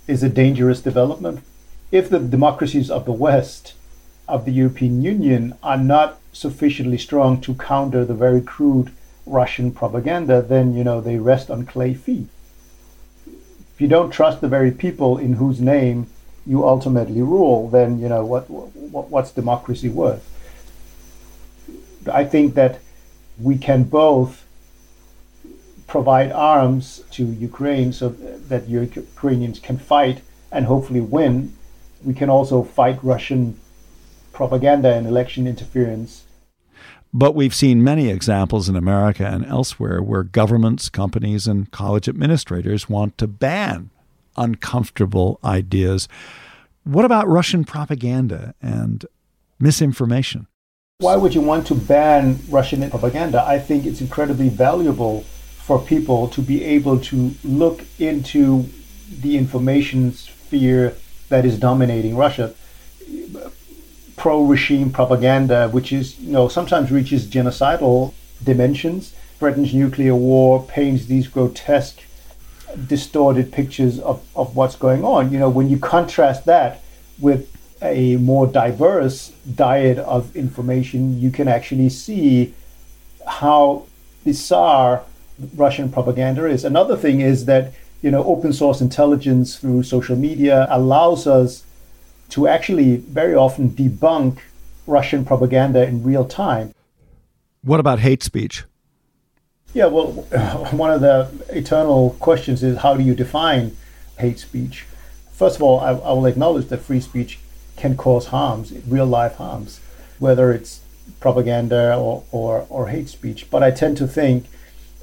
is 0.06 0.22
a 0.22 0.28
dangerous 0.28 0.82
development. 0.82 1.42
If 1.90 2.10
the 2.10 2.18
democracies 2.18 2.90
of 2.90 3.06
the 3.06 3.12
West, 3.12 3.72
of 4.28 4.44
the 4.44 4.52
European 4.52 5.02
Union, 5.02 5.56
are 5.62 5.78
not 5.78 6.20
sufficiently 6.38 6.98
strong 6.98 7.40
to 7.40 7.54
counter 7.54 8.04
the 8.04 8.14
very 8.14 8.40
crude 8.40 8.92
Russian 9.26 9.72
propaganda, 9.72 10.40
then 10.40 10.74
you 10.74 10.84
know 10.84 11.00
they 11.00 11.18
rest 11.18 11.50
on 11.50 11.66
clay 11.66 11.94
feet. 11.94 12.28
If 13.26 13.80
you 13.80 13.88
don't 13.88 14.10
trust 14.10 14.40
the 14.40 14.48
very 14.48 14.70
people 14.70 15.18
in 15.18 15.34
whose 15.34 15.60
name 15.60 16.06
you 16.46 16.66
ultimately 16.66 17.22
rule, 17.22 17.68
then 17.68 18.00
you 18.00 18.08
know 18.08 18.24
what, 18.24 18.48
what 18.48 19.10
what's 19.10 19.32
democracy 19.32 19.88
worth? 19.88 20.24
I 22.10 22.24
think 22.24 22.54
that 22.54 22.80
we 23.40 23.58
can 23.58 23.84
both 23.84 24.44
provide 25.86 26.30
arms 26.32 27.02
to 27.12 27.24
Ukraine 27.24 27.92
so 27.92 28.10
that 28.10 28.68
Ukrainians 28.68 29.58
can 29.58 29.78
fight 29.78 30.20
and 30.52 30.66
hopefully 30.66 31.00
win. 31.00 31.54
We 32.04 32.14
can 32.14 32.30
also 32.30 32.62
fight 32.62 33.02
Russian 33.02 33.58
propaganda 34.32 34.94
and 34.94 35.06
election 35.06 35.46
interference. 35.46 36.24
But 37.12 37.34
we've 37.34 37.54
seen 37.54 37.82
many 37.82 38.10
examples 38.10 38.68
in 38.68 38.76
America 38.76 39.26
and 39.26 39.44
elsewhere 39.46 40.02
where 40.02 40.22
governments, 40.22 40.88
companies, 40.88 41.46
and 41.46 41.70
college 41.70 42.08
administrators 42.08 42.88
want 42.88 43.16
to 43.18 43.26
ban 43.26 43.90
uncomfortable 44.36 45.40
ideas. 45.42 46.08
What 46.84 47.04
about 47.04 47.28
Russian 47.28 47.64
propaganda 47.64 48.54
and 48.62 49.04
misinformation? 49.58 50.46
Why 50.98 51.16
would 51.16 51.34
you 51.34 51.40
want 51.40 51.66
to 51.68 51.74
ban 51.74 52.40
Russian 52.48 52.88
propaganda? 52.90 53.44
I 53.46 53.58
think 53.58 53.86
it's 53.86 54.00
incredibly 54.00 54.48
valuable 54.48 55.22
for 55.22 55.78
people 55.78 56.28
to 56.28 56.40
be 56.40 56.64
able 56.64 56.98
to 57.00 57.34
look 57.44 57.84
into 57.98 58.68
the 59.20 59.36
information 59.36 60.12
sphere 60.12 60.94
that 61.28 61.44
is 61.44 61.58
dominating 61.58 62.16
Russia. 62.16 62.54
Pro 64.18 64.42
regime 64.42 64.90
propaganda, 64.90 65.68
which 65.68 65.92
is, 65.92 66.18
you 66.18 66.32
know, 66.32 66.48
sometimes 66.48 66.90
reaches 66.90 67.26
genocidal 67.26 68.12
dimensions, 68.42 69.14
threatens 69.38 69.72
nuclear 69.72 70.14
war, 70.14 70.64
paints 70.64 71.06
these 71.06 71.28
grotesque, 71.28 72.02
distorted 72.86 73.52
pictures 73.52 73.98
of, 74.00 74.22
of 74.36 74.54
what's 74.56 74.76
going 74.76 75.04
on. 75.04 75.32
You 75.32 75.38
know, 75.38 75.48
when 75.48 75.68
you 75.68 75.78
contrast 75.78 76.44
that 76.46 76.82
with 77.18 77.48
a 77.80 78.16
more 78.16 78.46
diverse 78.46 79.32
diet 79.54 79.98
of 79.98 80.34
information, 80.36 81.20
you 81.20 81.30
can 81.30 81.48
actually 81.48 81.88
see 81.88 82.52
how 83.26 83.86
bizarre 84.24 85.04
Russian 85.54 85.90
propaganda 85.90 86.46
is. 86.46 86.64
Another 86.64 86.96
thing 86.96 87.20
is 87.20 87.44
that 87.44 87.72
you 88.02 88.10
know 88.10 88.24
open 88.24 88.52
source 88.52 88.80
intelligence 88.80 89.56
through 89.56 89.82
social 89.82 90.16
media 90.16 90.66
allows 90.70 91.26
us 91.26 91.64
to 92.30 92.46
actually 92.46 92.96
very 92.96 93.34
often 93.34 93.70
debunk 93.70 94.38
Russian 94.86 95.24
propaganda 95.24 95.86
in 95.86 96.02
real 96.02 96.24
time. 96.24 96.74
What 97.62 97.80
about 97.80 98.00
hate 98.00 98.22
speech? 98.22 98.64
Yeah, 99.74 99.86
well, 99.86 100.06
one 100.70 100.90
of 100.90 101.00
the 101.00 101.30
eternal 101.50 102.16
questions 102.20 102.62
is 102.62 102.78
how 102.78 102.96
do 102.96 103.02
you 103.02 103.14
define 103.14 103.76
hate 104.18 104.38
speech? 104.38 104.86
First 105.32 105.56
of 105.56 105.62
all, 105.62 105.80
I, 105.80 105.90
I 105.90 106.12
will 106.12 106.26
acknowledge 106.26 106.66
that 106.68 106.78
free 106.78 107.00
speech 107.00 107.38
can 107.76 107.96
cause 107.96 108.28
harms, 108.28 108.72
real 108.86 109.06
life 109.06 109.36
harms, 109.36 109.80
whether 110.18 110.52
it's 110.52 110.80
propaganda 111.20 111.96
or, 111.96 112.24
or, 112.32 112.66
or 112.68 112.88
hate 112.88 113.08
speech. 113.08 113.50
But 113.50 113.62
I 113.62 113.70
tend 113.70 113.96
to 113.98 114.06
think 114.06 114.46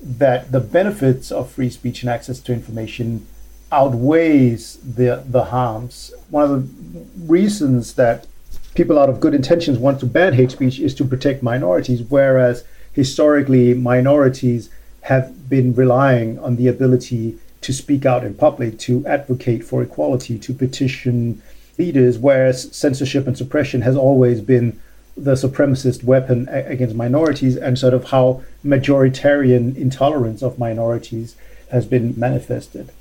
that 0.01 0.51
the 0.51 0.60
benefits 0.60 1.32
of 1.32 1.51
free 1.51 1.70
speech 1.70 2.01
and 2.01 2.10
access 2.10 2.39
to 2.41 2.53
information 2.53 3.25
outweighs 3.72 4.77
the 4.77 5.24
the 5.27 5.45
harms. 5.45 6.13
One 6.29 6.43
of 6.43 6.93
the 6.93 7.05
reasons 7.25 7.93
that 7.95 8.27
people 8.75 9.00
out 9.00 9.10
of 9.10 9.19
good 9.19 9.34
intentions 9.34 9.77
want 9.77 10.00
to 10.01 10.05
ban 10.05 10.34
hate 10.34 10.51
speech 10.51 10.79
is 10.79 10.93
to 10.95 11.05
protect 11.05 11.41
minorities, 11.41 12.01
whereas 12.03 12.63
historically 12.93 13.74
minorities 13.74 14.69
have 15.01 15.50
been 15.50 15.74
relying 15.74 16.39
on 16.39 16.55
the 16.55 16.67
ability 16.67 17.38
to 17.62 17.74
speak 17.74 18.05
out 18.05 18.24
in 18.24 18.34
public, 18.34 18.77
to 18.77 19.05
advocate 19.07 19.63
for 19.63 19.81
equality, 19.81 20.38
to 20.38 20.53
petition 20.53 21.41
leaders, 21.77 22.17
whereas 22.17 22.75
censorship 22.75 23.27
and 23.27 23.38
suppression 23.38 23.81
has 23.81 23.95
always 23.95 24.41
been 24.41 24.79
the 25.17 25.34
supremacist 25.34 26.03
weapon 26.03 26.48
against 26.50 26.95
minorities 26.95 27.55
and 27.55 27.79
sort 27.79 27.93
of 27.93 28.05
how 28.05 28.43
majoritarian 28.65 29.75
intolerance 29.75 30.43
of 30.43 30.60
minorities 30.60 31.36
has 31.72 31.86
been 31.86 32.13
manifested. 32.17 32.91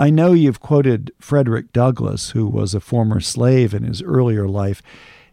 I 0.00 0.08
know 0.08 0.32
you've 0.32 0.60
quoted 0.60 1.12
Frederick 1.20 1.74
Douglass, 1.74 2.30
who 2.30 2.46
was 2.46 2.74
a 2.74 2.80
former 2.80 3.20
slave 3.20 3.74
in 3.74 3.82
his 3.82 4.00
earlier 4.00 4.48
life. 4.48 4.80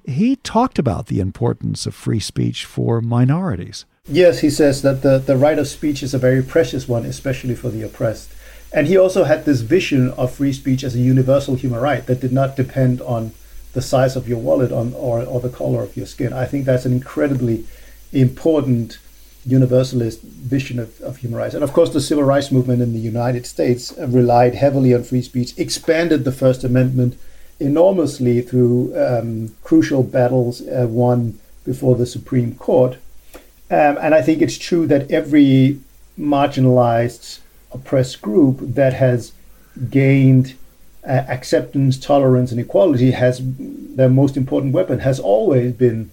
He 0.05 0.36
talked 0.36 0.77
about 0.77 1.07
the 1.07 1.21
importance 1.21 1.86
of 1.86 1.95
free 1.95 2.19
speech 2.19 2.65
for 2.65 3.00
minorities. 3.00 3.86
Yes, 4.09 4.39
he 4.39 4.50
says 4.50 4.81
that 4.81 5.03
the, 5.03 5.19
the 5.19 5.38
right 5.38 5.57
of 5.57 5.69
speech 5.69 6.03
is 6.03 6.13
a 6.13 6.17
very 6.17 6.43
precious 6.43 6.86
one, 6.86 7.05
especially 7.05 7.55
for 7.55 7.69
the 7.69 7.81
oppressed. 7.81 8.29
And 8.74 8.88
he 8.88 8.97
also 8.97 9.24
had 9.24 9.45
this 9.45 9.62
vision 9.62 10.09
of 10.12 10.33
free 10.33 10.51
speech 10.51 10.83
as 10.83 10.95
a 10.95 11.00
universal 11.00 11.55
human 11.55 11.79
right 11.79 12.05
that 12.05 12.19
did 12.19 12.33
not 12.33 12.57
depend 12.57 13.00
on 13.00 13.31
the 13.71 13.81
size 13.81 14.17
of 14.17 14.27
your 14.27 14.39
wallet 14.39 14.74
on, 14.74 14.93
or, 14.95 15.24
or 15.24 15.39
the 15.39 15.47
color 15.47 15.81
of 15.81 15.95
your 15.95 16.05
skin. 16.05 16.33
I 16.33 16.43
think 16.43 16.65
that's 16.65 16.86
an 16.86 16.91
incredibly 16.91 17.65
important 18.12 19.00
universalist 19.48 20.22
vision 20.22 20.77
of, 20.80 21.00
of 21.01 21.18
human 21.18 21.38
rights. 21.38 21.56
And 21.56 21.63
of 21.63 21.74
course, 21.74 21.92
the 21.92 22.01
civil 22.01 22.24
rights 22.24 22.51
movement 22.51 22.82
in 22.82 22.94
the 22.94 23.00
United 23.00 23.46
States 23.46 23.94
relied 23.98 24.56
heavily 24.56 24.94
on 24.94 25.04
free 25.04 25.22
speech, 25.22 25.58
expanded 25.58 26.24
the 26.24 26.32
First 26.32 26.63
Amendment 26.63 27.18
enormously 27.60 28.42
through 28.42 28.94
um, 28.96 29.56
crucial 29.63 30.04
battles 30.04 30.62
uh, 30.68 30.86
won 30.89 31.39
before 31.66 31.96
the 31.96 32.06
Supreme 32.06 32.56
Court. 32.56 32.98
Um, 33.70 33.98
and 34.01 34.13
I 34.13 34.22
think 34.22 34.42
it's 34.42 34.58
true 34.58 34.86
that 34.88 35.10
every 35.12 35.80
marginalized, 36.20 37.39
oppressed 37.72 38.22
group 38.22 38.58
that 38.62 38.94
has 38.94 39.34
gained 39.89 40.56
uh, 41.06 41.24
acceptance, 41.30 41.98
tolerance, 41.98 42.51
and 42.51 42.60
equality 42.60 43.12
has 43.12 43.42
their 43.98 44.10
most 44.10 44.38
important 44.38 44.74
weapon 44.74 45.00
has 45.00 45.20
always 45.20 45.74
been 45.74 46.12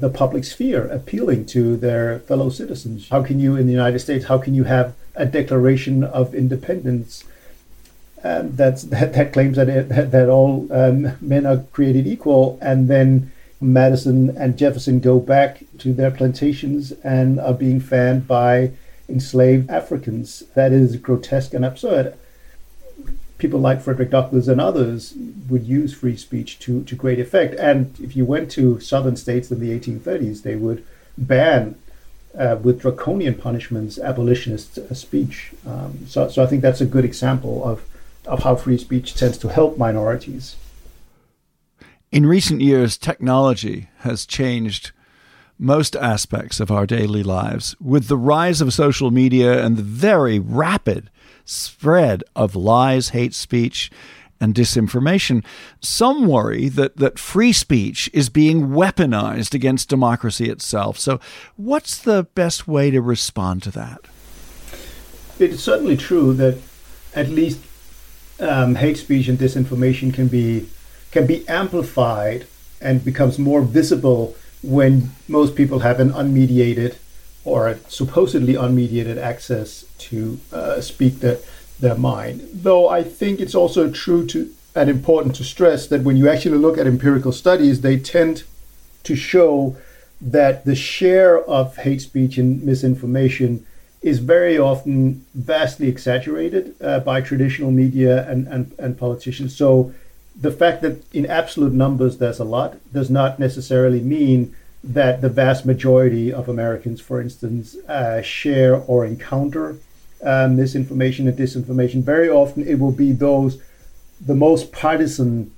the 0.00 0.10
public 0.10 0.44
sphere 0.44 0.86
appealing 0.86 1.46
to 1.46 1.76
their 1.76 2.20
fellow 2.20 2.50
citizens. 2.50 3.08
How 3.08 3.22
can 3.22 3.40
you, 3.40 3.56
in 3.56 3.66
the 3.66 3.72
United 3.72 4.00
States, 4.00 4.26
how 4.26 4.38
can 4.38 4.54
you 4.54 4.64
have 4.64 4.94
a 5.14 5.26
Declaration 5.26 6.04
of 6.04 6.34
Independence 6.34 7.24
um, 8.22 8.56
that, 8.56 8.80
that 8.90 9.32
claims 9.32 9.56
that, 9.56 9.68
it, 9.68 9.88
that 9.88 10.28
all 10.28 10.66
um, 10.72 11.16
men 11.20 11.46
are 11.46 11.58
created 11.72 12.06
equal, 12.06 12.58
and 12.60 12.88
then 12.88 13.32
Madison 13.60 14.36
and 14.36 14.58
Jefferson 14.58 15.00
go 15.00 15.18
back 15.20 15.62
to 15.78 15.92
their 15.92 16.10
plantations 16.10 16.92
and 17.02 17.40
are 17.40 17.54
being 17.54 17.80
fanned 17.80 18.26
by 18.26 18.72
enslaved 19.08 19.70
Africans? 19.70 20.44
That 20.54 20.72
is 20.72 20.96
grotesque 20.96 21.54
and 21.54 21.64
absurd 21.64 22.14
people 23.38 23.60
like 23.60 23.80
Frederick 23.80 24.10
Douglass 24.10 24.48
and 24.48 24.60
others 24.60 25.14
would 25.48 25.64
use 25.64 25.92
free 25.92 26.16
speech 26.16 26.58
to, 26.60 26.84
to 26.84 26.94
great 26.94 27.18
effect. 27.18 27.54
And 27.54 27.94
if 28.00 28.16
you 28.16 28.24
went 28.24 28.50
to 28.52 28.80
southern 28.80 29.16
states 29.16 29.50
in 29.50 29.60
the 29.60 29.78
1830s, 29.78 30.42
they 30.42 30.56
would 30.56 30.84
ban 31.18 31.76
uh, 32.38 32.56
with 32.62 32.80
draconian 32.80 33.34
punishments 33.34 33.98
abolitionist 33.98 34.78
uh, 34.78 34.94
speech. 34.94 35.52
Um, 35.66 36.06
so, 36.06 36.28
so 36.28 36.42
I 36.42 36.46
think 36.46 36.62
that's 36.62 36.80
a 36.80 36.86
good 36.86 37.04
example 37.04 37.64
of, 37.64 37.84
of 38.26 38.42
how 38.42 38.56
free 38.56 38.78
speech 38.78 39.14
tends 39.14 39.38
to 39.38 39.48
help 39.48 39.78
minorities. 39.78 40.56
In 42.10 42.26
recent 42.26 42.60
years, 42.60 42.96
technology 42.96 43.88
has 43.98 44.26
changed 44.26 44.92
most 45.58 45.96
aspects 45.96 46.60
of 46.60 46.70
our 46.70 46.86
daily 46.86 47.22
lives. 47.22 47.76
With 47.80 48.08
the 48.08 48.16
rise 48.16 48.60
of 48.60 48.72
social 48.72 49.10
media 49.10 49.64
and 49.64 49.76
the 49.76 49.82
very 49.82 50.38
rapid 50.38 51.10
spread 51.44 52.24
of 52.34 52.54
lies, 52.56 53.10
hate 53.10 53.34
speech, 53.34 53.90
and 54.40 54.54
disinformation. 54.54 55.44
Some 55.80 56.26
worry 56.26 56.68
that, 56.68 56.96
that 56.96 57.18
free 57.18 57.52
speech 57.52 58.10
is 58.12 58.28
being 58.28 58.68
weaponized 58.68 59.54
against 59.54 59.88
democracy 59.88 60.48
itself. 60.50 60.98
So, 60.98 61.20
what's 61.56 61.98
the 61.98 62.24
best 62.34 62.68
way 62.68 62.90
to 62.90 63.00
respond 63.00 63.62
to 63.64 63.70
that? 63.72 64.00
It's 65.38 65.62
certainly 65.62 65.96
true 65.96 66.34
that 66.34 66.58
at 67.14 67.28
least 67.28 67.60
um, 68.40 68.74
hate 68.74 68.98
speech 68.98 69.28
and 69.28 69.38
disinformation 69.38 70.12
can 70.12 70.28
be 70.28 70.68
can 71.10 71.26
be 71.26 71.48
amplified 71.48 72.46
and 72.80 73.04
becomes 73.04 73.38
more 73.38 73.62
visible 73.62 74.34
when 74.62 75.10
most 75.28 75.54
people 75.54 75.80
have 75.80 76.00
an 76.00 76.10
unmediated 76.10 76.96
or 77.44 77.78
supposedly 77.88 78.54
unmediated 78.54 79.18
access 79.18 79.84
to 79.98 80.38
uh, 80.52 80.80
speak 80.80 81.20
the, 81.20 81.42
their 81.80 81.94
mind. 81.94 82.48
Though 82.52 82.88
I 82.88 83.02
think 83.02 83.40
it's 83.40 83.54
also 83.54 83.90
true 83.90 84.26
to 84.28 84.50
and 84.74 84.90
important 84.90 85.36
to 85.36 85.44
stress 85.44 85.86
that 85.86 86.02
when 86.02 86.16
you 86.16 86.28
actually 86.28 86.58
look 86.58 86.78
at 86.78 86.86
empirical 86.86 87.32
studies, 87.32 87.80
they 87.80 87.96
tend 87.98 88.42
to 89.04 89.14
show 89.14 89.76
that 90.20 90.64
the 90.64 90.74
share 90.74 91.38
of 91.44 91.76
hate 91.76 92.00
speech 92.00 92.38
and 92.38 92.62
misinformation 92.62 93.64
is 94.02 94.18
very 94.18 94.58
often 94.58 95.24
vastly 95.34 95.88
exaggerated 95.88 96.74
uh, 96.82 97.00
by 97.00 97.20
traditional 97.20 97.70
media 97.70 98.28
and, 98.28 98.46
and, 98.48 98.74
and 98.78 98.98
politicians. 98.98 99.56
So 99.56 99.94
the 100.38 100.50
fact 100.50 100.82
that 100.82 101.02
in 101.14 101.24
absolute 101.26 101.72
numbers 101.72 102.18
there's 102.18 102.40
a 102.40 102.44
lot 102.44 102.76
does 102.92 103.10
not 103.10 103.38
necessarily 103.38 104.00
mean 104.00 104.54
that 104.84 105.22
the 105.22 105.30
vast 105.30 105.64
majority 105.64 106.32
of 106.32 106.48
Americans, 106.48 107.00
for 107.00 107.20
instance, 107.20 107.74
uh, 107.88 108.20
share 108.20 108.76
or 108.76 109.06
encounter 109.06 109.76
um, 110.22 110.56
misinformation 110.56 111.26
and 111.26 111.38
disinformation. 111.38 112.02
Very 112.02 112.28
often 112.28 112.66
it 112.66 112.78
will 112.78 112.92
be 112.92 113.12
those, 113.12 113.60
the 114.20 114.34
most 114.34 114.72
partisan 114.72 115.50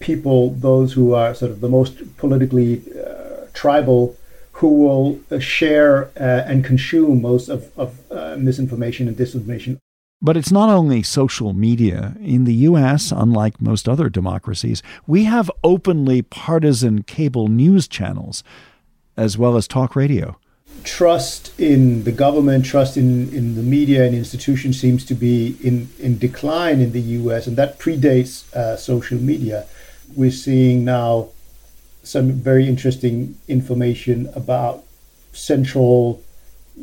people, 0.00 0.50
those 0.50 0.92
who 0.92 1.14
are 1.14 1.34
sort 1.34 1.50
of 1.50 1.60
the 1.60 1.68
most 1.68 2.16
politically 2.18 2.82
uh, 2.94 3.46
tribal, 3.54 4.16
who 4.52 4.68
will 4.68 5.20
uh, 5.30 5.38
share 5.38 6.10
uh, 6.18 6.44
and 6.46 6.64
consume 6.64 7.22
most 7.22 7.48
of, 7.48 7.70
of 7.78 8.00
uh, 8.12 8.36
misinformation 8.38 9.08
and 9.08 9.16
disinformation. 9.16 9.78
But 10.20 10.36
it's 10.36 10.52
not 10.52 10.70
only 10.70 11.02
social 11.02 11.52
media. 11.52 12.16
In 12.20 12.44
the 12.44 12.54
US, 12.68 13.12
unlike 13.12 13.60
most 13.60 13.88
other 13.88 14.08
democracies, 14.08 14.82
we 15.06 15.24
have 15.24 15.50
openly 15.62 16.22
partisan 16.22 17.02
cable 17.02 17.48
news 17.48 17.88
channels 17.88 18.44
as 19.16 19.38
well 19.38 19.56
as 19.56 19.66
talk 19.66 19.96
radio. 19.96 20.36
Trust 20.82 21.58
in 21.58 22.04
the 22.04 22.12
government, 22.12 22.64
trust 22.66 22.96
in, 22.96 23.32
in 23.32 23.54
the 23.54 23.62
media 23.62 24.04
and 24.04 24.14
institutions 24.14 24.80
seems 24.80 25.04
to 25.06 25.14
be 25.14 25.56
in, 25.62 25.88
in 25.98 26.18
decline 26.18 26.80
in 26.80 26.92
the 26.92 27.00
US, 27.00 27.46
and 27.46 27.56
that 27.56 27.78
predates 27.78 28.52
uh, 28.54 28.76
social 28.76 29.18
media. 29.18 29.66
We're 30.14 30.30
seeing 30.30 30.84
now 30.84 31.28
some 32.02 32.32
very 32.32 32.68
interesting 32.68 33.38
information 33.48 34.28
about 34.34 34.84
central 35.32 36.22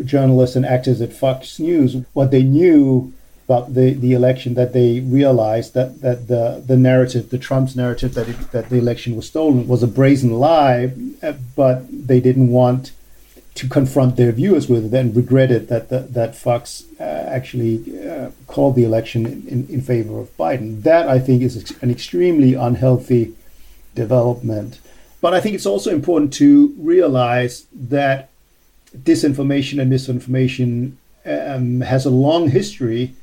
journalists 0.03 0.55
and 0.55 0.65
actors 0.65 1.01
at 1.01 1.13
Fox 1.13 1.59
News, 1.59 1.97
what 2.13 2.31
they 2.31 2.43
knew 2.43 3.13
about 3.45 3.73
the, 3.73 3.93
the 3.93 4.13
election, 4.13 4.53
that 4.53 4.73
they 4.73 4.99
realized 5.01 5.73
that, 5.73 6.01
that 6.01 6.27
the, 6.27 6.63
the 6.65 6.77
narrative, 6.77 7.29
the 7.29 7.37
Trump's 7.37 7.75
narrative 7.75 8.13
that, 8.13 8.29
it, 8.29 8.51
that 8.51 8.69
the 8.69 8.77
election 8.77 9.15
was 9.15 9.27
stolen 9.27 9.67
was 9.67 9.83
a 9.83 9.87
brazen 9.87 10.33
lie, 10.39 10.93
uh, 11.21 11.33
but 11.55 11.85
they 11.89 12.19
didn't 12.19 12.49
want 12.49 12.91
to 13.55 13.67
confront 13.67 14.15
their 14.15 14.31
viewers 14.31 14.69
with 14.69 14.85
it 14.85 14.97
and 14.97 15.15
regretted 15.15 15.67
that, 15.67 15.89
that, 15.89 16.13
that 16.13 16.35
Fox 16.35 16.85
uh, 16.99 17.03
actually 17.03 18.07
uh, 18.07 18.31
called 18.47 18.75
the 18.75 18.83
election 18.85 19.25
in, 19.47 19.67
in 19.67 19.81
favor 19.81 20.19
of 20.19 20.35
Biden. 20.37 20.83
That, 20.83 21.09
I 21.09 21.19
think, 21.19 21.41
is 21.41 21.71
an 21.81 21.91
extremely 21.91 22.53
unhealthy 22.53 23.35
development. 23.93 24.79
But 25.19 25.33
I 25.33 25.41
think 25.41 25.55
it's 25.55 25.65
also 25.65 25.91
important 25.91 26.33
to 26.33 26.73
realize 26.77 27.65
that 27.73 28.29
disinformation 28.95 29.79
and 29.79 29.89
misinformation 29.89 30.97
um, 31.25 31.81
has 31.81 32.05
a 32.05 32.09
long 32.09 32.49
history, 32.49 33.13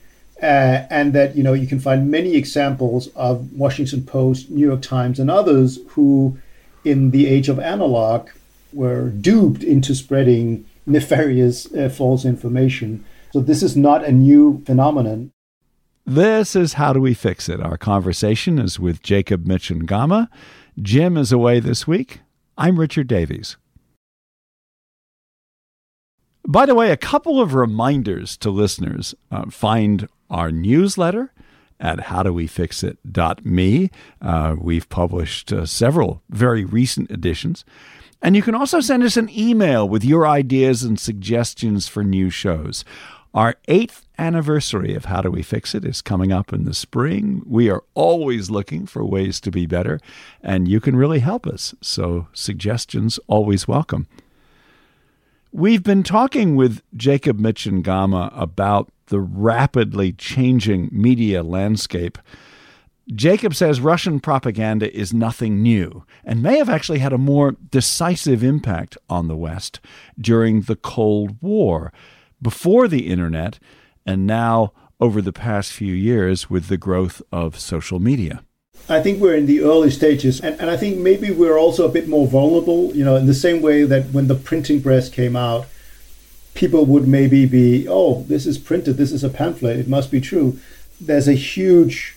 uh, 0.42 0.86
and 0.90 1.12
that 1.12 1.36
you 1.36 1.42
know 1.42 1.52
you 1.52 1.66
can 1.66 1.80
find 1.80 2.10
many 2.10 2.34
examples 2.34 3.08
of 3.08 3.52
Washington 3.52 4.04
Post, 4.04 4.50
New 4.50 4.66
York 4.66 4.82
Times, 4.82 5.18
and 5.18 5.30
others 5.30 5.78
who, 5.88 6.38
in 6.84 7.10
the 7.10 7.26
age 7.26 7.48
of 7.48 7.58
analog, 7.58 8.28
were 8.72 9.10
duped 9.10 9.62
into 9.62 9.94
spreading 9.94 10.64
nefarious 10.86 11.72
uh, 11.74 11.88
false 11.88 12.24
information. 12.24 13.04
So 13.32 13.40
this 13.40 13.62
is 13.62 13.76
not 13.76 14.04
a 14.04 14.12
new 14.12 14.62
phenomenon. 14.64 15.32
This 16.06 16.56
is 16.56 16.74
How 16.74 16.94
Do 16.94 17.00
We 17.00 17.12
Fix 17.12 17.48
It? 17.50 17.60
Our 17.60 17.76
conversation 17.76 18.58
is 18.58 18.80
with 18.80 19.02
Jacob 19.02 19.44
Mchangama. 19.44 20.28
Jim 20.80 21.18
is 21.18 21.32
away 21.32 21.60
this 21.60 21.86
week. 21.86 22.20
I'm 22.56 22.80
Richard 22.80 23.08
Davies. 23.08 23.58
By 26.46 26.64
the 26.64 26.74
way, 26.74 26.90
a 26.90 26.96
couple 26.96 27.42
of 27.42 27.52
reminders 27.52 28.38
to 28.38 28.48
listeners. 28.48 29.14
Uh, 29.30 29.50
find 29.50 30.08
our 30.30 30.50
newsletter 30.50 31.32
at 31.80 31.98
howdowefixit.me. 31.98 33.90
Uh, 34.20 34.56
we've 34.60 34.88
published 34.88 35.52
uh, 35.52 35.66
several 35.66 36.22
very 36.28 36.64
recent 36.64 37.10
editions. 37.10 37.64
And 38.20 38.34
you 38.34 38.42
can 38.42 38.54
also 38.54 38.80
send 38.80 39.04
us 39.04 39.16
an 39.16 39.30
email 39.30 39.88
with 39.88 40.04
your 40.04 40.26
ideas 40.26 40.82
and 40.82 40.98
suggestions 40.98 41.86
for 41.86 42.02
new 42.02 42.30
shows. 42.30 42.84
Our 43.32 43.56
eighth 43.68 44.06
anniversary 44.18 44.94
of 44.94 45.04
How 45.04 45.20
Do 45.20 45.30
We 45.30 45.42
Fix 45.42 45.74
It 45.74 45.84
is 45.84 46.02
coming 46.02 46.32
up 46.32 46.52
in 46.52 46.64
the 46.64 46.74
spring. 46.74 47.42
We 47.46 47.70
are 47.70 47.84
always 47.94 48.50
looking 48.50 48.86
for 48.86 49.04
ways 49.04 49.38
to 49.42 49.50
be 49.50 49.66
better, 49.66 50.00
and 50.42 50.66
you 50.66 50.80
can 50.80 50.96
really 50.96 51.20
help 51.20 51.46
us. 51.46 51.74
So, 51.80 52.26
suggestions 52.32 53.20
always 53.28 53.68
welcome. 53.68 54.08
We've 55.50 55.82
been 55.82 56.02
talking 56.02 56.56
with 56.56 56.82
Jacob 56.94 57.38
Mchangama 57.38 58.30
about 58.38 58.90
the 59.06 59.18
rapidly 59.18 60.12
changing 60.12 60.90
media 60.92 61.42
landscape. 61.42 62.18
Jacob 63.14 63.54
says 63.54 63.80
Russian 63.80 64.20
propaganda 64.20 64.94
is 64.94 65.14
nothing 65.14 65.62
new 65.62 66.04
and 66.22 66.42
may 66.42 66.58
have 66.58 66.68
actually 66.68 66.98
had 66.98 67.14
a 67.14 67.18
more 67.18 67.52
decisive 67.70 68.44
impact 68.44 68.98
on 69.08 69.28
the 69.28 69.36
West 69.36 69.80
during 70.20 70.60
the 70.60 70.76
Cold 70.76 71.38
War, 71.40 71.94
before 72.42 72.86
the 72.86 73.06
internet, 73.06 73.58
and 74.04 74.26
now 74.26 74.74
over 75.00 75.22
the 75.22 75.32
past 75.32 75.72
few 75.72 75.94
years 75.94 76.50
with 76.50 76.66
the 76.66 76.76
growth 76.76 77.22
of 77.32 77.58
social 77.58 78.00
media. 78.00 78.42
I 78.88 79.02
think 79.02 79.20
we're 79.20 79.36
in 79.36 79.46
the 79.46 79.60
early 79.60 79.90
stages, 79.90 80.40
and, 80.40 80.58
and 80.60 80.70
I 80.70 80.76
think 80.76 80.98
maybe 80.98 81.30
we're 81.30 81.58
also 81.58 81.86
a 81.86 81.92
bit 81.92 82.08
more 82.08 82.26
vulnerable, 82.26 82.94
you 82.94 83.04
know, 83.04 83.16
in 83.16 83.26
the 83.26 83.34
same 83.34 83.60
way 83.60 83.84
that 83.84 84.06
when 84.12 84.28
the 84.28 84.34
printing 84.34 84.82
press 84.82 85.08
came 85.10 85.36
out, 85.36 85.66
people 86.54 86.86
would 86.86 87.06
maybe 87.06 87.46
be, 87.46 87.86
oh, 87.88 88.24
this 88.24 88.46
is 88.46 88.58
printed, 88.58 88.96
this 88.96 89.12
is 89.12 89.22
a 89.22 89.28
pamphlet, 89.28 89.78
it 89.78 89.88
must 89.88 90.10
be 90.10 90.20
true. 90.20 90.58
There's 91.00 91.28
a 91.28 91.34
huge 91.34 92.16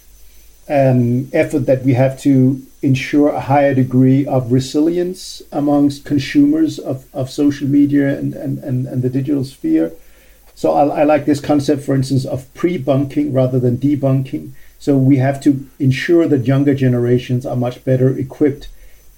um, 0.70 1.30
effort 1.34 1.66
that 1.66 1.84
we 1.84 1.94
have 1.94 2.20
to 2.22 2.66
ensure 2.82 3.30
a 3.30 3.42
higher 3.42 3.76
degree 3.76 4.26
of 4.26 4.52
resilience 4.52 5.42
amongst 5.52 6.06
consumers 6.06 6.80
of, 6.80 7.06
of 7.14 7.30
social 7.30 7.68
media 7.68 8.18
and, 8.18 8.34
and, 8.34 8.58
and, 8.60 8.88
and 8.88 9.02
the 9.04 9.10
digital 9.10 9.44
sphere. 9.44 9.92
So 10.56 10.74
I, 10.74 11.02
I 11.02 11.04
like 11.04 11.26
this 11.26 11.42
concept, 11.42 11.84
for 11.84 11.94
instance, 11.94 12.26
of 12.26 12.52
pre-bunking 12.54 13.34
rather 13.34 13.60
than 13.60 13.78
debunking. 13.78 14.54
So 14.82 14.98
we 14.98 15.18
have 15.18 15.40
to 15.42 15.70
ensure 15.78 16.28
that 16.28 16.48
younger 16.48 16.74
generations 16.74 17.46
are 17.46 17.56
much 17.56 17.86
better 17.86 18.18
equipped 18.18 18.68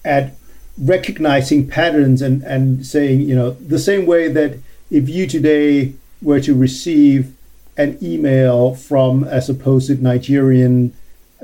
at 0.04 0.34
recognizing 0.78 1.70
patterns 1.70 2.22
and, 2.22 2.44
and 2.44 2.86
saying, 2.86 3.22
you 3.22 3.34
know, 3.34 3.52
the 3.52 3.80
same 3.80 4.06
way 4.06 4.28
that 4.28 4.58
if 4.92 5.08
you 5.08 5.26
today 5.26 5.94
were 6.22 6.42
to 6.42 6.54
receive 6.54 7.34
an 7.78 7.98
email 8.04 8.76
from 8.76 9.24
a 9.24 9.42
supposed 9.42 10.02
Nigerian 10.02 10.94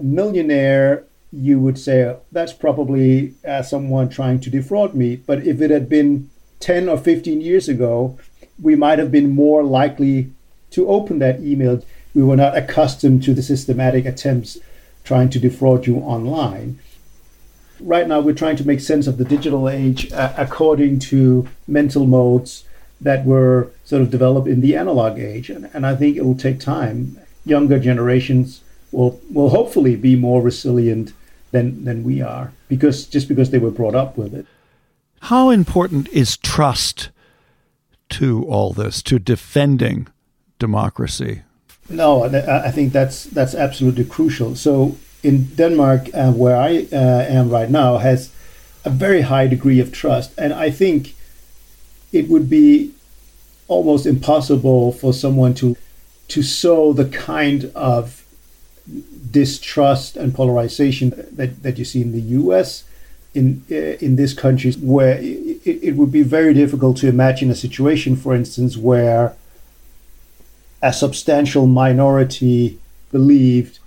millionaire, 0.02 1.06
you 1.32 1.62
would 1.62 1.80
say, 1.80 2.14
that's 2.30 2.52
probably 2.52 3.36
uh, 3.48 3.62
someone 3.62 4.10
trying 4.10 4.42
to 4.42 4.50
defraud 4.50 4.96
me. 4.96 5.16
But 5.16 5.48
if 5.48 5.62
it 5.62 5.72
had 5.72 5.88
been 5.88 6.30
10 6.60 6.90
or 6.90 6.98
15 6.98 7.40
years 7.40 7.70
ago, 7.70 8.20
we 8.62 8.76
might 8.76 9.00
have 9.00 9.14
been 9.14 9.34
more 9.34 9.64
likely 9.64 10.32
to 10.72 10.90
open 10.90 11.20
that 11.20 11.40
email 11.40 11.82
we 12.13 12.24
were 12.24 12.36
not 12.36 12.58
accustomed 12.58 13.24
to 13.24 13.34
the 13.34 13.43
systematic 13.43 14.06
attempts 14.06 14.58
trying 15.04 15.30
to 15.30 15.39
defraud 15.39 15.88
you 15.88 15.98
online. 15.98 16.80
Right 17.80 18.08
now, 18.08 18.19
we're 18.19 18.34
trying 18.34 18.58
to 18.58 18.67
make 18.67 18.82
sense 18.82 19.08
of 19.08 19.17
the 19.17 19.26
digital 19.26 19.69
age 19.69 20.12
uh, 20.12 20.34
according 20.38 21.00
to 21.00 21.48
mental 21.67 22.06
modes 22.06 22.65
that 23.00 23.26
were 23.26 23.72
sort 23.86 24.02
of 24.02 24.10
developed 24.10 24.48
in 24.48 24.62
the 24.62 24.76
analog 24.76 25.17
age. 25.17 25.50
And, 25.50 25.69
and 25.74 25.86
I 25.86 25.95
think 25.95 26.17
it 26.17 26.26
will 26.26 26.36
take 26.36 26.60
time. 26.60 27.17
Younger 27.45 27.80
generations 27.80 28.62
will, 28.91 29.22
will 29.32 29.50
hopefully 29.50 29.95
be 29.95 30.15
more 30.15 30.41
resilient 30.41 31.13
than, 31.52 31.86
than 31.86 32.04
we 32.04 32.22
are, 32.22 32.52
because 32.67 33.06
just 33.06 33.28
because 33.28 33.50
they 33.50 33.58
were 33.58 33.72
brought 33.72 33.95
up 33.95 34.17
with 34.17 34.34
it. 34.34 34.45
How 35.24 35.50
important 35.50 36.08
is 36.10 36.38
trust 36.38 37.10
to 38.10 38.43
all 38.45 38.74
this, 38.74 39.02
to 39.04 39.19
defending 39.19 40.08
democracy? 40.60 41.43
No, 41.89 42.25
I 42.25 42.71
think 42.71 42.93
that's 42.93 43.25
that's 43.25 43.56
absolutely 43.56 44.06
crucial. 44.06 44.56
So 44.56 44.97
in 45.23 45.45
Denmark, 45.56 46.10
uh, 46.13 46.32
where 46.32 46.56
I 46.56 46.88
uh, 46.91 47.25
am 47.28 47.49
right 47.49 47.69
now, 47.69 47.97
has 47.97 48.32
a 48.86 48.89
very 48.89 49.21
high 49.21 49.47
degree 49.47 49.80
of 49.80 49.91
trust, 49.91 50.32
and 50.38 50.54
I 50.54 50.69
think 50.69 51.15
it 52.12 52.30
would 52.30 52.49
be 52.49 52.91
almost 53.67 54.06
impossible 54.06 54.91
for 54.91 55.13
someone 55.13 55.54
to 55.56 55.75
to 56.28 56.43
sow 56.43 56.93
the 56.93 57.06
kind 57.06 57.71
of 57.75 58.23
distrust 59.32 60.15
and 60.17 60.34
polarization 60.34 61.13
that, 61.32 61.62
that 61.63 61.78
you 61.78 61.86
see 61.86 62.02
in 62.02 62.12
the 62.12 62.21
U.S. 62.21 62.84
in 63.34 63.63
uh, 63.71 63.97
in 63.99 64.15
this 64.15 64.34
country, 64.34 64.71
where 64.73 65.17
it, 65.19 65.60
it 65.65 65.95
would 65.95 66.12
be 66.12 66.21
very 66.21 66.54
difficult 66.54 66.97
to 66.97 67.08
imagine 67.08 67.49
a 67.49 67.56
situation, 67.56 68.15
for 68.15 68.36
instance, 68.36 68.78
where 68.78 69.36
a 70.82 70.94
substantial 70.94 71.68
minority 71.68 72.80
believed 73.12 73.80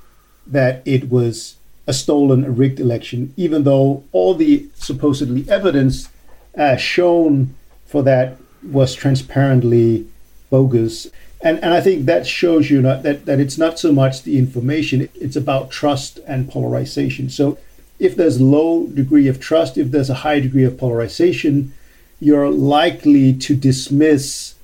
that 0.47 0.83
it 0.85 1.11
was 1.11 1.57
a 1.87 1.93
stolen, 1.93 2.45
a 2.45 2.51
rigged 2.51 2.81
election, 2.81 3.33
even 3.37 3.65
though 3.65 4.05
all 4.13 4.35
the 4.35 4.69
supposedly 4.75 5.49
evidence 5.49 6.09
uh, 6.57 6.77
shown 6.77 7.55
for 7.87 8.03
that 8.03 8.37
was 8.63 8.95
transparently 8.95 10.07
bogus. 10.51 11.09
And, 11.41 11.59
and 11.59 11.75
I 11.75 11.81
think 11.81 12.07
that 12.07 12.27
shows 12.27 12.71
you 12.71 12.81
not, 12.83 13.03
that, 13.03 13.27
that 13.27 13.41
it's 13.41 13.59
not 13.59 13.79
so 13.79 13.93
much 13.93 14.23
the 14.23 14.39
information, 14.39 15.09
it's 15.15 15.35
about 15.35 15.71
trust 15.71 16.21
and 16.27 16.49
polarization. 16.49 17.31
So 17.31 17.59
if 17.99 18.15
there's 18.15 18.41
low 18.41 18.87
degree 18.87 19.29
of 19.29 19.41
trust, 19.41 19.77
if 19.77 19.91
there's 19.91 20.11
a 20.11 20.15
high 20.15 20.41
degree 20.41 20.65
of 20.65 20.79
polarization, 20.79 21.73
you're 22.21 22.51
likely 22.51 23.33
to 23.33 23.57
dismiss 23.57 24.55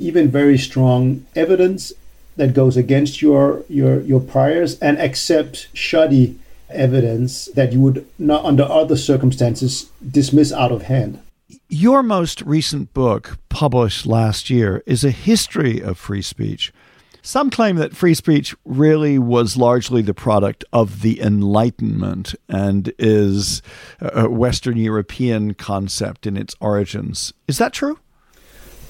even 0.00 0.30
very 0.30 0.58
strong 0.58 1.24
evidence 1.36 1.92
that 2.36 2.54
goes 2.54 2.76
against 2.76 3.22
your 3.22 3.62
your 3.68 4.00
your 4.00 4.20
priors 4.20 4.78
and 4.80 4.98
accept 4.98 5.68
shoddy 5.74 6.38
evidence 6.70 7.46
that 7.54 7.72
you 7.72 7.80
would 7.80 8.06
not 8.18 8.44
under 8.44 8.62
other 8.64 8.96
circumstances 8.96 9.90
dismiss 10.10 10.52
out 10.52 10.72
of 10.72 10.82
hand. 10.82 11.20
Your 11.68 12.02
most 12.02 12.42
recent 12.42 12.94
book, 12.94 13.38
published 13.48 14.06
last 14.06 14.50
year, 14.50 14.82
is 14.86 15.04
a 15.04 15.10
history 15.10 15.80
of 15.80 15.98
free 15.98 16.22
speech. 16.22 16.72
Some 17.22 17.50
claim 17.50 17.76
that 17.76 17.94
free 17.94 18.14
speech 18.14 18.54
really 18.64 19.18
was 19.18 19.56
largely 19.56 20.00
the 20.00 20.14
product 20.14 20.64
of 20.72 21.02
the 21.02 21.20
Enlightenment 21.20 22.34
and 22.48 22.92
is 22.98 23.60
a 24.00 24.28
Western 24.28 24.78
European 24.78 25.54
concept 25.54 26.26
in 26.26 26.36
its 26.36 26.54
origins. 26.60 27.34
Is 27.46 27.58
that 27.58 27.74
true? 27.74 27.98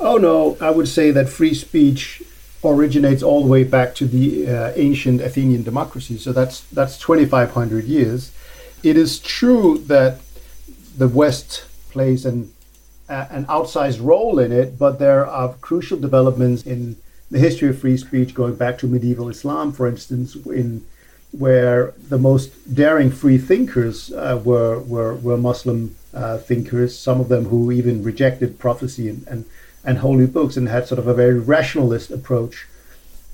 Oh, 0.01 0.17
no. 0.17 0.57
I 0.61 0.71
would 0.71 0.89
say 0.89 1.11
that 1.11 1.29
free 1.29 1.55
speech 1.55 2.23
originates 2.65 3.23
all 3.23 3.43
the 3.43 3.49
way 3.49 3.65
back 3.65 3.95
to 3.97 4.07
the 4.07 4.49
uh, 4.49 4.73
ancient 4.75 5.21
Athenian 5.21 5.63
democracy. 5.63 6.17
So 6.17 6.33
that's, 6.33 6.61
that's 6.63 6.99
2,500 6.99 7.85
years. 7.85 8.33
It 8.83 8.97
is 8.97 9.19
true 9.19 9.79
that 9.87 10.21
the 10.97 11.09
West 11.09 11.65
plays 11.91 12.25
an, 12.25 12.53
an 13.09 13.45
outsized 13.47 14.03
role 14.03 14.39
in 14.39 14.53
it, 14.53 14.79
but 14.79 14.99
there 14.99 15.27
are 15.27 15.55
crucial 15.61 15.99
developments 15.99 16.63
in 16.63 16.97
the 17.31 17.39
history 17.39 17.69
of 17.69 17.79
free 17.79 17.97
speech 17.97 18.35
going 18.35 18.57
back 18.57 18.79
to 18.79 18.87
medieval 18.87 19.29
Islam, 19.29 19.73
for 19.73 19.87
instance, 19.87 20.35
in 20.47 20.85
where 21.33 21.93
the 22.09 22.19
most 22.19 22.75
daring 22.75 23.11
free 23.11 23.39
thinkers 23.39 24.13
uh, 24.13 24.41
were, 24.45 24.81
were, 24.81 25.15
were 25.15 25.37
Muslim 25.37 25.95
uh, 26.13 26.39
thinkers, 26.39 26.99
some 26.99 27.21
of 27.21 27.29
them 27.29 27.45
who 27.47 27.71
even 27.71 28.03
rejected 28.03 28.59
prophecy 28.59 29.09
and, 29.09 29.27
and, 29.29 29.45
and 29.85 29.99
holy 29.99 30.27
books 30.27 30.57
and 30.57 30.69
had 30.69 30.87
sort 30.87 30.99
of 30.99 31.07
a 31.07 31.15
very 31.15 31.39
rationalist 31.39 32.11
approach. 32.11 32.67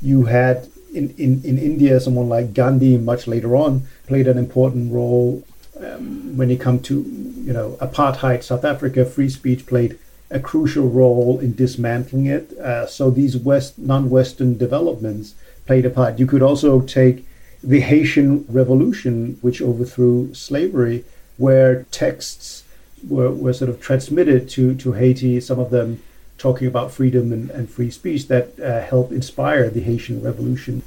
You 0.01 0.25
had 0.25 0.69
in, 0.93 1.15
in, 1.19 1.43
in 1.45 1.59
India 1.59 1.99
someone 2.01 2.29
like 2.29 2.55
Gandhi, 2.55 2.97
much 2.97 3.27
later 3.27 3.57
on, 3.57 3.87
played 4.07 4.29
an 4.29 4.39
important 4.39 4.93
role 4.93 5.45
um, 5.81 6.37
when 6.37 6.51
it 6.51 6.61
come 6.61 6.81
to 6.81 7.03
you 7.03 7.53
know 7.53 7.77
apartheid, 7.81 8.43
South 8.43 8.65
Africa, 8.65 9.05
free 9.05 9.29
speech 9.29 9.67
played 9.67 9.99
a 10.31 10.41
crucial 10.41 10.89
role 10.89 11.39
in 11.39 11.55
dismantling 11.55 12.27
it. 12.27 12.53
Uh, 12.59 12.87
so 12.87 13.11
these 13.11 13.37
West 13.37 13.79
non-Western 13.79 14.57
developments 14.59 15.35
played 15.67 15.87
a 15.87 15.91
part. 15.91 16.19
You 16.19 16.27
could 16.27 16.43
also 16.43 16.81
take 16.81 17.27
the 17.63 17.81
Haitian 17.81 18.45
Revolution, 18.49 19.39
which 19.41 19.63
overthrew 19.63 20.35
slavery, 20.35 21.05
where 21.37 21.85
texts 21.91 22.65
were, 23.09 23.31
were 23.31 23.53
sort 23.53 23.71
of 23.71 23.81
transmitted 23.81 24.49
to, 24.51 24.75
to 24.77 24.93
Haiti, 24.93 25.41
some 25.41 25.59
of 25.59 25.71
them 25.71 26.03
talking 26.39 26.67
about 26.67 26.93
freedom 26.93 27.33
and, 27.33 27.51
and 27.51 27.71
free 27.71 27.91
speech 27.91 28.29
that 28.29 28.59
uh, 28.61 28.81
helped 28.83 29.13
inspire 29.13 29.71
the 29.71 29.81
Haitian 29.81 30.23
Revolution. 30.23 30.83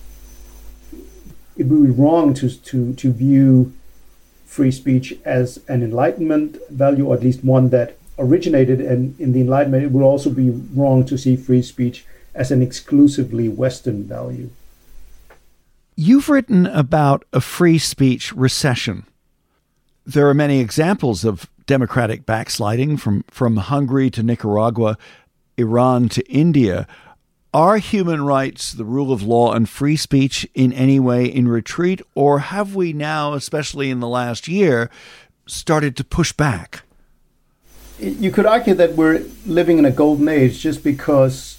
It 1.58 1.66
would 1.66 1.86
be 1.86 1.92
wrong 1.92 2.34
to, 2.36 2.50
to, 2.50 2.94
to 2.94 3.12
view 3.12 3.74
free 4.46 4.72
speech 4.72 5.14
as 5.26 5.60
an 5.68 5.84
enlightenment 5.84 6.58
value, 6.70 7.08
or 7.08 7.16
at 7.16 7.24
least 7.24 7.44
one 7.44 7.70
that 7.70 7.98
originated 8.20 8.82
in, 8.82 9.16
in 9.18 9.32
the 9.32 9.42
Enlightenment, 9.42 9.84
it 9.84 9.92
would 9.92 10.04
also 10.04 10.30
be 10.30 10.50
wrong 10.50 11.06
to 11.06 11.18
see 11.18 11.36
free 11.36 11.62
speech 11.62 12.06
as 12.36 12.52
an 12.52 12.62
exclusively 12.62 13.50
Western 13.50 14.04
value. 14.04 14.50
You've 15.96 16.30
written 16.30 16.66
about 16.66 17.26
a 17.34 17.42
free 17.42 17.78
speech 17.78 18.34
recession. 18.34 19.06
There 20.06 20.30
are 20.30 20.34
many 20.34 20.60
examples 20.60 21.26
of 21.26 21.50
democratic 21.66 22.26
backsliding 22.26 22.98
from, 22.98 23.24
from 23.30 23.58
Hungary 23.58 24.10
to 24.12 24.24
Nicaragua, 24.24 24.98
Iran 25.60 26.10
to 26.10 26.26
India. 26.32 26.88
Are 27.54 27.78
human 27.78 28.24
rights, 28.24 28.72
the 28.72 28.86
rule 28.86 29.12
of 29.12 29.24
law, 29.24 29.54
and 29.54 29.68
free 29.68 29.96
speech 29.96 30.48
in 30.54 30.72
any 30.74 31.00
way 31.00 31.26
in 31.26 31.48
retreat, 31.48 32.02
or 32.16 32.40
have 32.40 32.76
we 32.76 32.94
now, 32.94 33.34
especially 33.34 33.90
in 33.90 34.00
the 34.00 34.08
last 34.08 34.48
year, 34.48 34.90
started 35.48 35.98
to 35.98 36.04
push 36.04 36.32
back? 36.32 36.84
you 38.00 38.32
could 38.32 38.46
argue 38.46 38.74
that 38.74 38.96
we're 38.96 39.26
living 39.46 39.78
in 39.78 39.86
a 39.86 39.92
golden 39.92 40.30
age 40.30 40.60
just 40.60 40.84
because 40.84 41.58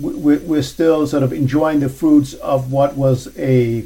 we're 0.00 0.62
still 0.62 1.06
sort 1.06 1.22
of 1.22 1.32
enjoying 1.32 1.80
the 1.80 1.88
fruits 1.88 2.34
of 2.34 2.72
what 2.72 2.96
was 2.96 3.28
a 3.38 3.84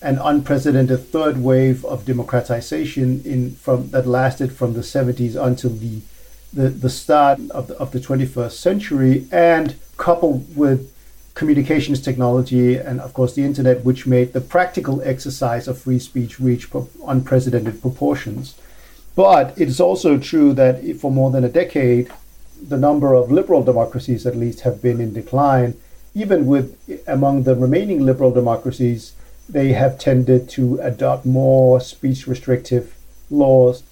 an 0.00 0.18
unprecedented 0.18 0.98
third 0.98 1.38
wave 1.38 1.84
of 1.84 2.04
democratization 2.04 3.22
in 3.24 3.52
from 3.54 3.90
that 3.90 4.06
lasted 4.06 4.52
from 4.52 4.72
the 4.74 4.80
70s 4.80 5.40
until 5.40 5.70
the 5.70 6.00
the, 6.52 6.68
the 6.68 6.90
start 6.90 7.38
of 7.50 7.68
the, 7.68 7.76
of 7.78 7.92
the 7.92 8.00
21st 8.00 8.52
century 8.52 9.26
and 9.32 9.74
coupled 9.96 10.56
with 10.56 10.92
communications 11.34 12.00
technology 12.00 12.76
and 12.76 13.00
of 13.00 13.14
course 13.14 13.34
the 13.34 13.42
internet 13.42 13.84
which 13.84 14.06
made 14.06 14.32
the 14.34 14.40
practical 14.40 15.00
exercise 15.02 15.66
of 15.66 15.78
free 15.78 15.98
speech 15.98 16.38
reach 16.38 16.68
unprecedented 17.06 17.80
proportions 17.80 18.54
but 19.14 19.58
it 19.58 19.68
is 19.68 19.80
also 19.80 20.18
true 20.18 20.52
that 20.54 20.82
for 20.98 21.10
more 21.10 21.30
than 21.30 21.44
a 21.44 21.48
decade, 21.48 22.10
the 22.60 22.78
number 22.78 23.14
of 23.14 23.30
liberal 23.30 23.62
democracies, 23.62 24.26
at 24.26 24.36
least, 24.36 24.60
have 24.60 24.80
been 24.80 25.00
in 25.00 25.12
decline. 25.12 25.74
Even 26.14 26.46
with 26.46 26.78
among 27.06 27.42
the 27.42 27.54
remaining 27.54 28.04
liberal 28.04 28.30
democracies, 28.30 29.14
they 29.48 29.72
have 29.72 29.98
tended 29.98 30.48
to 30.50 30.78
adopt 30.80 31.26
more 31.26 31.80
speech 31.80 32.26
restrictive 32.26 32.94
laws. 33.30 33.82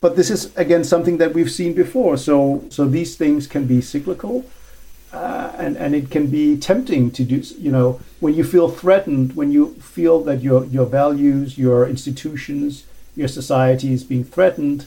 But 0.00 0.16
this 0.16 0.30
is 0.30 0.56
again 0.56 0.84
something 0.84 1.18
that 1.18 1.34
we've 1.34 1.50
seen 1.50 1.74
before. 1.74 2.16
So, 2.16 2.64
so 2.70 2.86
these 2.86 3.16
things 3.16 3.46
can 3.46 3.66
be 3.66 3.80
cyclical, 3.80 4.46
uh, 5.12 5.52
and 5.58 5.76
and 5.76 5.94
it 5.94 6.10
can 6.10 6.28
be 6.28 6.56
tempting 6.56 7.10
to 7.12 7.24
do. 7.24 7.42
You 7.58 7.70
know, 7.70 8.00
when 8.18 8.34
you 8.34 8.44
feel 8.44 8.68
threatened, 8.68 9.36
when 9.36 9.52
you 9.52 9.74
feel 9.74 10.22
that 10.24 10.40
your 10.40 10.64
your 10.64 10.86
values, 10.86 11.58
your 11.58 11.86
institutions, 11.86 12.84
your 13.14 13.28
society 13.28 13.92
is 13.92 14.02
being 14.04 14.24
threatened, 14.24 14.86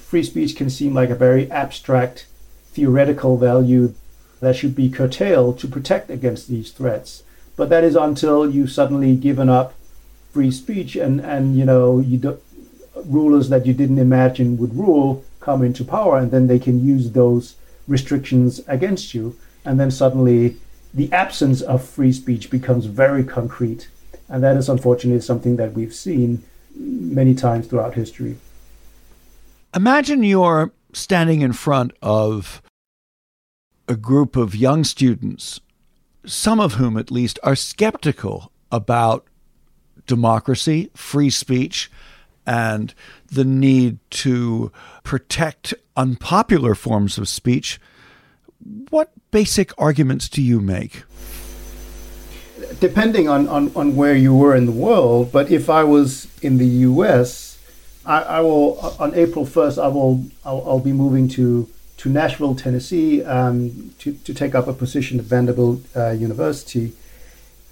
free 0.00 0.22
speech 0.22 0.54
can 0.54 0.68
seem 0.70 0.94
like 0.94 1.10
a 1.10 1.14
very 1.14 1.50
abstract 1.50 2.26
theoretical 2.72 3.38
value 3.38 3.94
that 4.40 4.54
should 4.54 4.74
be 4.74 4.90
curtailed 4.90 5.58
to 5.58 5.66
protect 5.66 6.10
against 6.10 6.48
these 6.48 6.70
threats. 6.70 7.22
But 7.56 7.70
that 7.70 7.84
is 7.84 7.96
until 7.96 8.50
you've 8.50 8.70
suddenly 8.70 9.16
given 9.16 9.48
up 9.48 9.74
free 10.32 10.50
speech 10.50 10.94
and, 10.96 11.20
and 11.20 11.56
you 11.56 11.64
know 11.64 11.98
you 11.98 12.18
do, 12.18 12.38
rulers 13.06 13.48
that 13.48 13.66
you 13.66 13.72
didn't 13.72 13.98
imagine 13.98 14.56
would 14.58 14.76
rule 14.76 15.24
come 15.40 15.62
into 15.62 15.84
power 15.84 16.18
and 16.18 16.30
then 16.30 16.46
they 16.46 16.58
can 16.58 16.84
use 16.84 17.12
those 17.12 17.54
restrictions 17.86 18.60
against 18.66 19.14
you 19.14 19.36
and 19.64 19.78
then 19.78 19.90
suddenly 19.90 20.56
the 20.92 21.12
absence 21.12 21.60
of 21.62 21.84
free 21.84 22.12
speech 22.12 22.50
becomes 22.50 22.86
very 22.86 23.22
concrete 23.22 23.88
and 24.28 24.42
that 24.42 24.56
is 24.56 24.68
unfortunately 24.68 25.20
something 25.20 25.56
that 25.56 25.72
we've 25.72 25.94
seen 25.94 26.42
many 26.74 27.34
times 27.34 27.66
throughout 27.66 27.94
history. 27.94 28.36
Imagine 29.74 30.22
you're 30.22 30.72
standing 30.92 31.42
in 31.42 31.52
front 31.52 31.92
of 32.02 32.62
a 33.88 33.94
group 33.94 34.36
of 34.36 34.54
young 34.54 34.84
students, 34.84 35.60
some 36.24 36.58
of 36.58 36.74
whom 36.74 36.96
at 36.96 37.10
least 37.10 37.38
are 37.42 37.54
skeptical 37.54 38.50
about 38.72 39.26
democracy, 40.06 40.90
free 40.94 41.30
speech, 41.30 41.90
and 42.46 42.94
the 43.26 43.44
need 43.44 43.98
to 44.10 44.70
protect 45.02 45.74
unpopular 45.96 46.74
forms 46.74 47.18
of 47.18 47.28
speech. 47.28 47.80
What 48.90 49.10
basic 49.30 49.72
arguments 49.78 50.28
do 50.28 50.42
you 50.42 50.60
make? 50.60 51.02
depending 52.80 53.28
on, 53.28 53.48
on, 53.48 53.72
on 53.74 53.96
where 53.96 54.14
you 54.14 54.34
were 54.34 54.54
in 54.54 54.66
the 54.66 54.72
world, 54.72 55.32
but 55.32 55.50
if 55.50 55.70
I 55.70 55.84
was 55.84 56.28
in 56.42 56.58
the 56.58 56.66
U.S., 56.66 57.58
I, 58.04 58.22
I 58.22 58.40
will 58.40 58.78
on 59.00 59.14
April 59.14 59.44
first. 59.44 59.78
I 59.78 59.88
will 59.88 60.24
I'll, 60.44 60.62
I'll, 60.66 60.80
be 60.80 60.92
moving 60.92 61.28
to 61.30 61.68
to 61.96 62.08
Nashville, 62.08 62.54
Tennessee, 62.54 63.24
um, 63.24 63.94
to 63.98 64.12
to 64.12 64.32
take 64.32 64.54
up 64.54 64.68
a 64.68 64.72
position 64.72 65.18
at 65.18 65.24
Vanderbilt 65.24 65.80
uh, 65.96 66.10
University. 66.10 66.92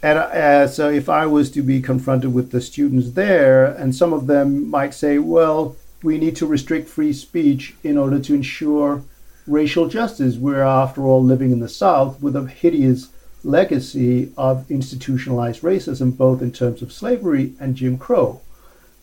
And 0.05 0.19
uh, 0.19 0.69
so, 0.69 0.91
if 0.91 1.09
I 1.09 1.25
was 1.25 1.51
to 1.53 1.63
be 1.63 1.81
confronted 1.81 2.35
with 2.35 2.51
the 2.51 2.61
students 2.61 3.13
there, 3.13 3.65
and 3.65 3.95
some 3.95 4.13
of 4.13 4.27
them 4.27 4.69
might 4.69 4.93
say, 4.93 5.19
"Well, 5.19 5.77
we 6.03 6.19
need 6.19 6.37
to 6.37 6.47
restrict 6.47 6.91
free 6.91 7.15
speech 7.15 7.75
in 7.83 7.97
order 7.97 8.19
to 8.19 8.35
ensure 8.35 9.03
racial 9.47 9.89
justice. 9.89 10.37
We're, 10.37 10.63
after 10.63 11.01
all, 11.07 11.25
living 11.25 11.53
in 11.53 11.61
the 11.61 11.71
South 11.71 12.21
with 12.21 12.37
a 12.37 12.47
hideous 12.47 13.09
legacy 13.43 14.31
of 14.37 14.71
institutionalized 14.71 15.63
racism, 15.63 16.15
both 16.15 16.43
in 16.43 16.53
terms 16.53 16.83
of 16.83 16.93
slavery 16.93 17.55
and 17.59 17.75
Jim 17.75 17.97
Crow. 17.97 18.43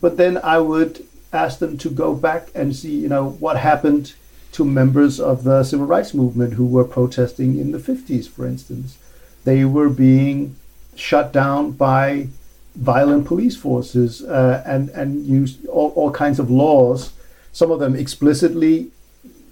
But 0.00 0.16
then 0.16 0.38
I 0.38 0.58
would 0.58 1.04
ask 1.32 1.58
them 1.58 1.78
to 1.78 1.90
go 1.90 2.14
back 2.14 2.46
and 2.54 2.76
see, 2.76 2.94
you 2.94 3.08
know, 3.08 3.28
what 3.28 3.56
happened 3.56 4.14
to 4.52 4.64
members 4.64 5.18
of 5.18 5.42
the 5.42 5.64
civil 5.64 5.86
rights 5.86 6.14
movement 6.14 6.54
who 6.54 6.66
were 6.66 6.84
protesting 6.84 7.58
in 7.58 7.72
the 7.72 7.78
50s, 7.78 8.28
for 8.28 8.46
instance. 8.46 8.98
They 9.42 9.64
were 9.64 9.88
being 9.88 10.54
shut 10.96 11.32
down 11.32 11.72
by 11.72 12.28
violent 12.76 13.26
police 13.26 13.56
forces 13.56 14.22
uh, 14.22 14.62
and, 14.66 14.88
and 14.90 15.26
used 15.26 15.66
all, 15.66 15.90
all 15.90 16.10
kinds 16.10 16.38
of 16.38 16.50
laws, 16.50 17.12
some 17.52 17.70
of 17.70 17.80
them 17.80 17.94
explicitly 17.94 18.90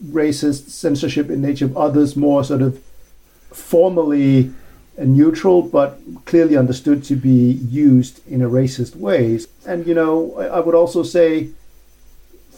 racist 0.07 0.70
censorship 0.70 1.29
in 1.29 1.42
nature, 1.42 1.70
others 1.76 2.16
more 2.16 2.42
sort 2.42 2.62
of 2.62 2.81
formally 3.50 4.53
neutral 4.98 5.62
but 5.62 5.98
clearly 6.24 6.57
understood 6.57 7.03
to 7.05 7.16
be 7.16 7.53
used 7.53 8.26
in 8.26 8.42
a 8.42 8.48
racist 8.48 8.96
ways. 8.96 9.48
And 9.66 9.87
you 9.87 9.94
know, 9.94 10.38
I 10.38 10.61
would 10.61 10.74
also 10.74 11.03
say 11.03 11.50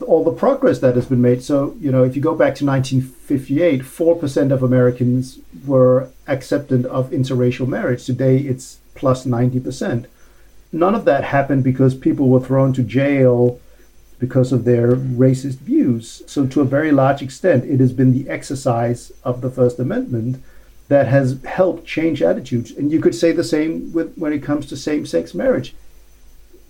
all 0.02 0.24
the 0.24 0.32
progress 0.32 0.78
that 0.80 0.94
has 0.96 1.06
been 1.06 1.22
made. 1.22 1.42
So, 1.42 1.76
you 1.80 1.90
know, 1.90 2.04
if 2.04 2.14
you 2.16 2.22
go 2.22 2.34
back 2.34 2.54
to 2.56 2.66
1958, 2.66 3.82
4% 3.82 4.52
of 4.52 4.62
Americans 4.62 5.38
were 5.66 6.08
acceptant 6.26 6.86
of 6.86 7.10
interracial 7.10 7.66
marriage. 7.66 8.04
Today 8.04 8.38
it's 8.38 8.78
plus 8.94 9.26
90%. 9.26 10.06
None 10.72 10.94
of 10.94 11.04
that 11.04 11.24
happened 11.24 11.64
because 11.64 11.94
people 11.94 12.28
were 12.28 12.40
thrown 12.40 12.72
to 12.74 12.82
jail 12.82 13.60
because 14.18 14.52
of 14.52 14.64
their 14.64 14.94
racist 14.94 15.58
views. 15.58 16.22
So, 16.26 16.46
to 16.46 16.60
a 16.60 16.64
very 16.64 16.92
large 16.92 17.22
extent, 17.22 17.64
it 17.64 17.80
has 17.80 17.92
been 17.92 18.12
the 18.12 18.30
exercise 18.30 19.10
of 19.24 19.40
the 19.40 19.50
First 19.50 19.78
Amendment 19.78 20.42
that 20.88 21.08
has 21.08 21.42
helped 21.42 21.86
change 21.86 22.22
attitudes. 22.22 22.70
And 22.70 22.92
you 22.92 23.00
could 23.00 23.14
say 23.14 23.32
the 23.32 23.42
same 23.42 23.92
with 23.92 24.14
when 24.16 24.32
it 24.32 24.42
comes 24.42 24.66
to 24.66 24.76
same-sex 24.76 25.34
marriage. 25.34 25.74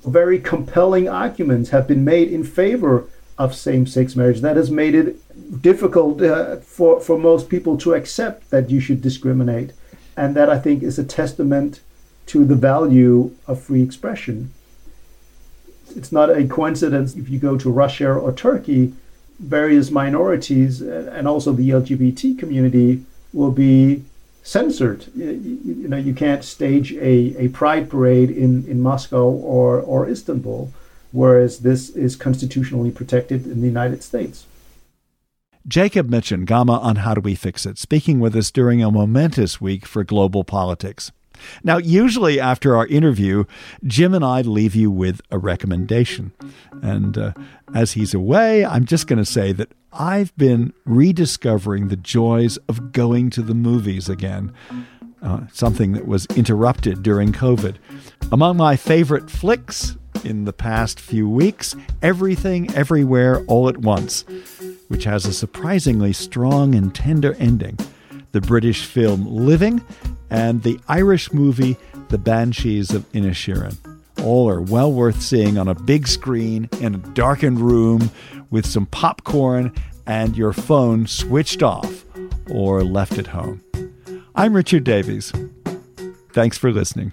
Very 0.04 0.38
compelling 0.38 1.08
arguments 1.08 1.70
have 1.70 1.86
been 1.86 2.04
made 2.04 2.32
in 2.32 2.42
favor 2.42 3.08
of 3.38 3.54
same-sex 3.54 4.16
marriage. 4.16 4.40
That 4.40 4.56
has 4.56 4.70
made 4.70 4.94
it 4.94 5.16
difficult 5.62 6.22
uh, 6.22 6.56
for 6.56 7.00
for 7.00 7.18
most 7.18 7.48
people 7.48 7.76
to 7.78 7.94
accept 7.94 8.50
that 8.50 8.70
you 8.70 8.80
should 8.80 9.02
discriminate, 9.02 9.72
and 10.16 10.34
that 10.36 10.48
I 10.48 10.58
think 10.58 10.82
is 10.82 10.98
a 10.98 11.04
testament 11.04 11.80
to 12.26 12.44
the 12.44 12.54
value 12.54 13.34
of 13.46 13.60
free 13.60 13.82
expression. 13.82 14.52
It's 15.96 16.12
not 16.12 16.30
a 16.30 16.46
coincidence 16.46 17.14
if 17.14 17.28
you 17.28 17.38
go 17.38 17.58
to 17.58 17.70
Russia 17.70 18.10
or 18.12 18.32
Turkey, 18.32 18.94
various 19.38 19.90
minorities 19.90 20.80
and 20.80 21.26
also 21.26 21.52
the 21.52 21.70
LGBT 21.70 22.38
community 22.38 23.04
will 23.32 23.50
be 23.50 24.04
censored. 24.42 25.06
You, 25.14 25.30
you, 25.64 25.88
know, 25.88 25.96
you 25.96 26.14
can't 26.14 26.44
stage 26.44 26.92
a, 26.94 27.36
a 27.38 27.48
pride 27.48 27.90
parade 27.90 28.30
in, 28.30 28.66
in 28.66 28.80
Moscow 28.80 29.28
or, 29.28 29.80
or 29.80 30.08
Istanbul, 30.08 30.72
whereas 31.12 31.60
this 31.60 31.90
is 31.90 32.16
constitutionally 32.16 32.90
protected 32.90 33.46
in 33.46 33.60
the 33.60 33.68
United 33.68 34.02
States. 34.02 34.46
Jacob 35.68 36.10
Mchangama 36.10 36.82
on 36.82 36.96
How 36.96 37.14
Do 37.14 37.20
We 37.20 37.34
Fix 37.36 37.66
It, 37.66 37.78
speaking 37.78 38.18
with 38.18 38.34
us 38.34 38.50
during 38.50 38.82
a 38.82 38.90
momentous 38.90 39.60
week 39.60 39.86
for 39.86 40.02
global 40.02 40.42
politics. 40.42 41.12
Now, 41.62 41.78
usually 41.78 42.40
after 42.40 42.76
our 42.76 42.86
interview, 42.86 43.44
Jim 43.84 44.14
and 44.14 44.24
I 44.24 44.42
leave 44.42 44.74
you 44.74 44.90
with 44.90 45.20
a 45.30 45.38
recommendation. 45.38 46.32
And 46.82 47.16
uh, 47.16 47.32
as 47.74 47.92
he's 47.92 48.14
away, 48.14 48.64
I'm 48.64 48.84
just 48.84 49.06
going 49.06 49.18
to 49.18 49.24
say 49.24 49.52
that 49.52 49.72
I've 49.92 50.36
been 50.36 50.72
rediscovering 50.84 51.88
the 51.88 51.96
joys 51.96 52.56
of 52.68 52.92
going 52.92 53.30
to 53.30 53.42
the 53.42 53.54
movies 53.54 54.08
again. 54.08 54.52
Uh, 55.22 55.46
something 55.52 55.92
that 55.92 56.06
was 56.06 56.26
interrupted 56.34 57.02
during 57.02 57.32
COVID. 57.32 57.76
Among 58.32 58.56
my 58.56 58.74
favorite 58.74 59.30
flicks 59.30 59.96
in 60.24 60.44
the 60.44 60.52
past 60.52 61.00
few 61.00 61.28
weeks, 61.28 61.74
Everything 62.02 62.72
Everywhere 62.74 63.44
All 63.46 63.68
at 63.68 63.78
Once, 63.78 64.24
which 64.88 65.04
has 65.04 65.26
a 65.26 65.32
surprisingly 65.32 66.12
strong 66.12 66.74
and 66.74 66.94
tender 66.94 67.34
ending. 67.38 67.78
The 68.32 68.40
British 68.40 68.86
film 68.86 69.26
Living 69.26 69.84
and 70.30 70.62
the 70.62 70.80
Irish 70.88 71.32
movie 71.32 71.76
The 72.08 72.18
Banshees 72.18 72.92
of 72.92 73.10
Inisherin. 73.12 73.76
All 74.22 74.48
are 74.48 74.60
well 74.60 74.92
worth 74.92 75.20
seeing 75.20 75.58
on 75.58 75.68
a 75.68 75.74
big 75.74 76.06
screen 76.06 76.68
in 76.80 76.94
a 76.94 76.98
darkened 76.98 77.60
room 77.60 78.10
with 78.50 78.66
some 78.66 78.86
popcorn 78.86 79.74
and 80.06 80.36
your 80.36 80.52
phone 80.52 81.06
switched 81.06 81.62
off 81.62 82.04
or 82.50 82.82
left 82.84 83.18
at 83.18 83.28
home. 83.28 83.62
I'm 84.34 84.54
Richard 84.54 84.84
Davies. 84.84 85.32
Thanks 86.32 86.56
for 86.56 86.72
listening. 86.72 87.12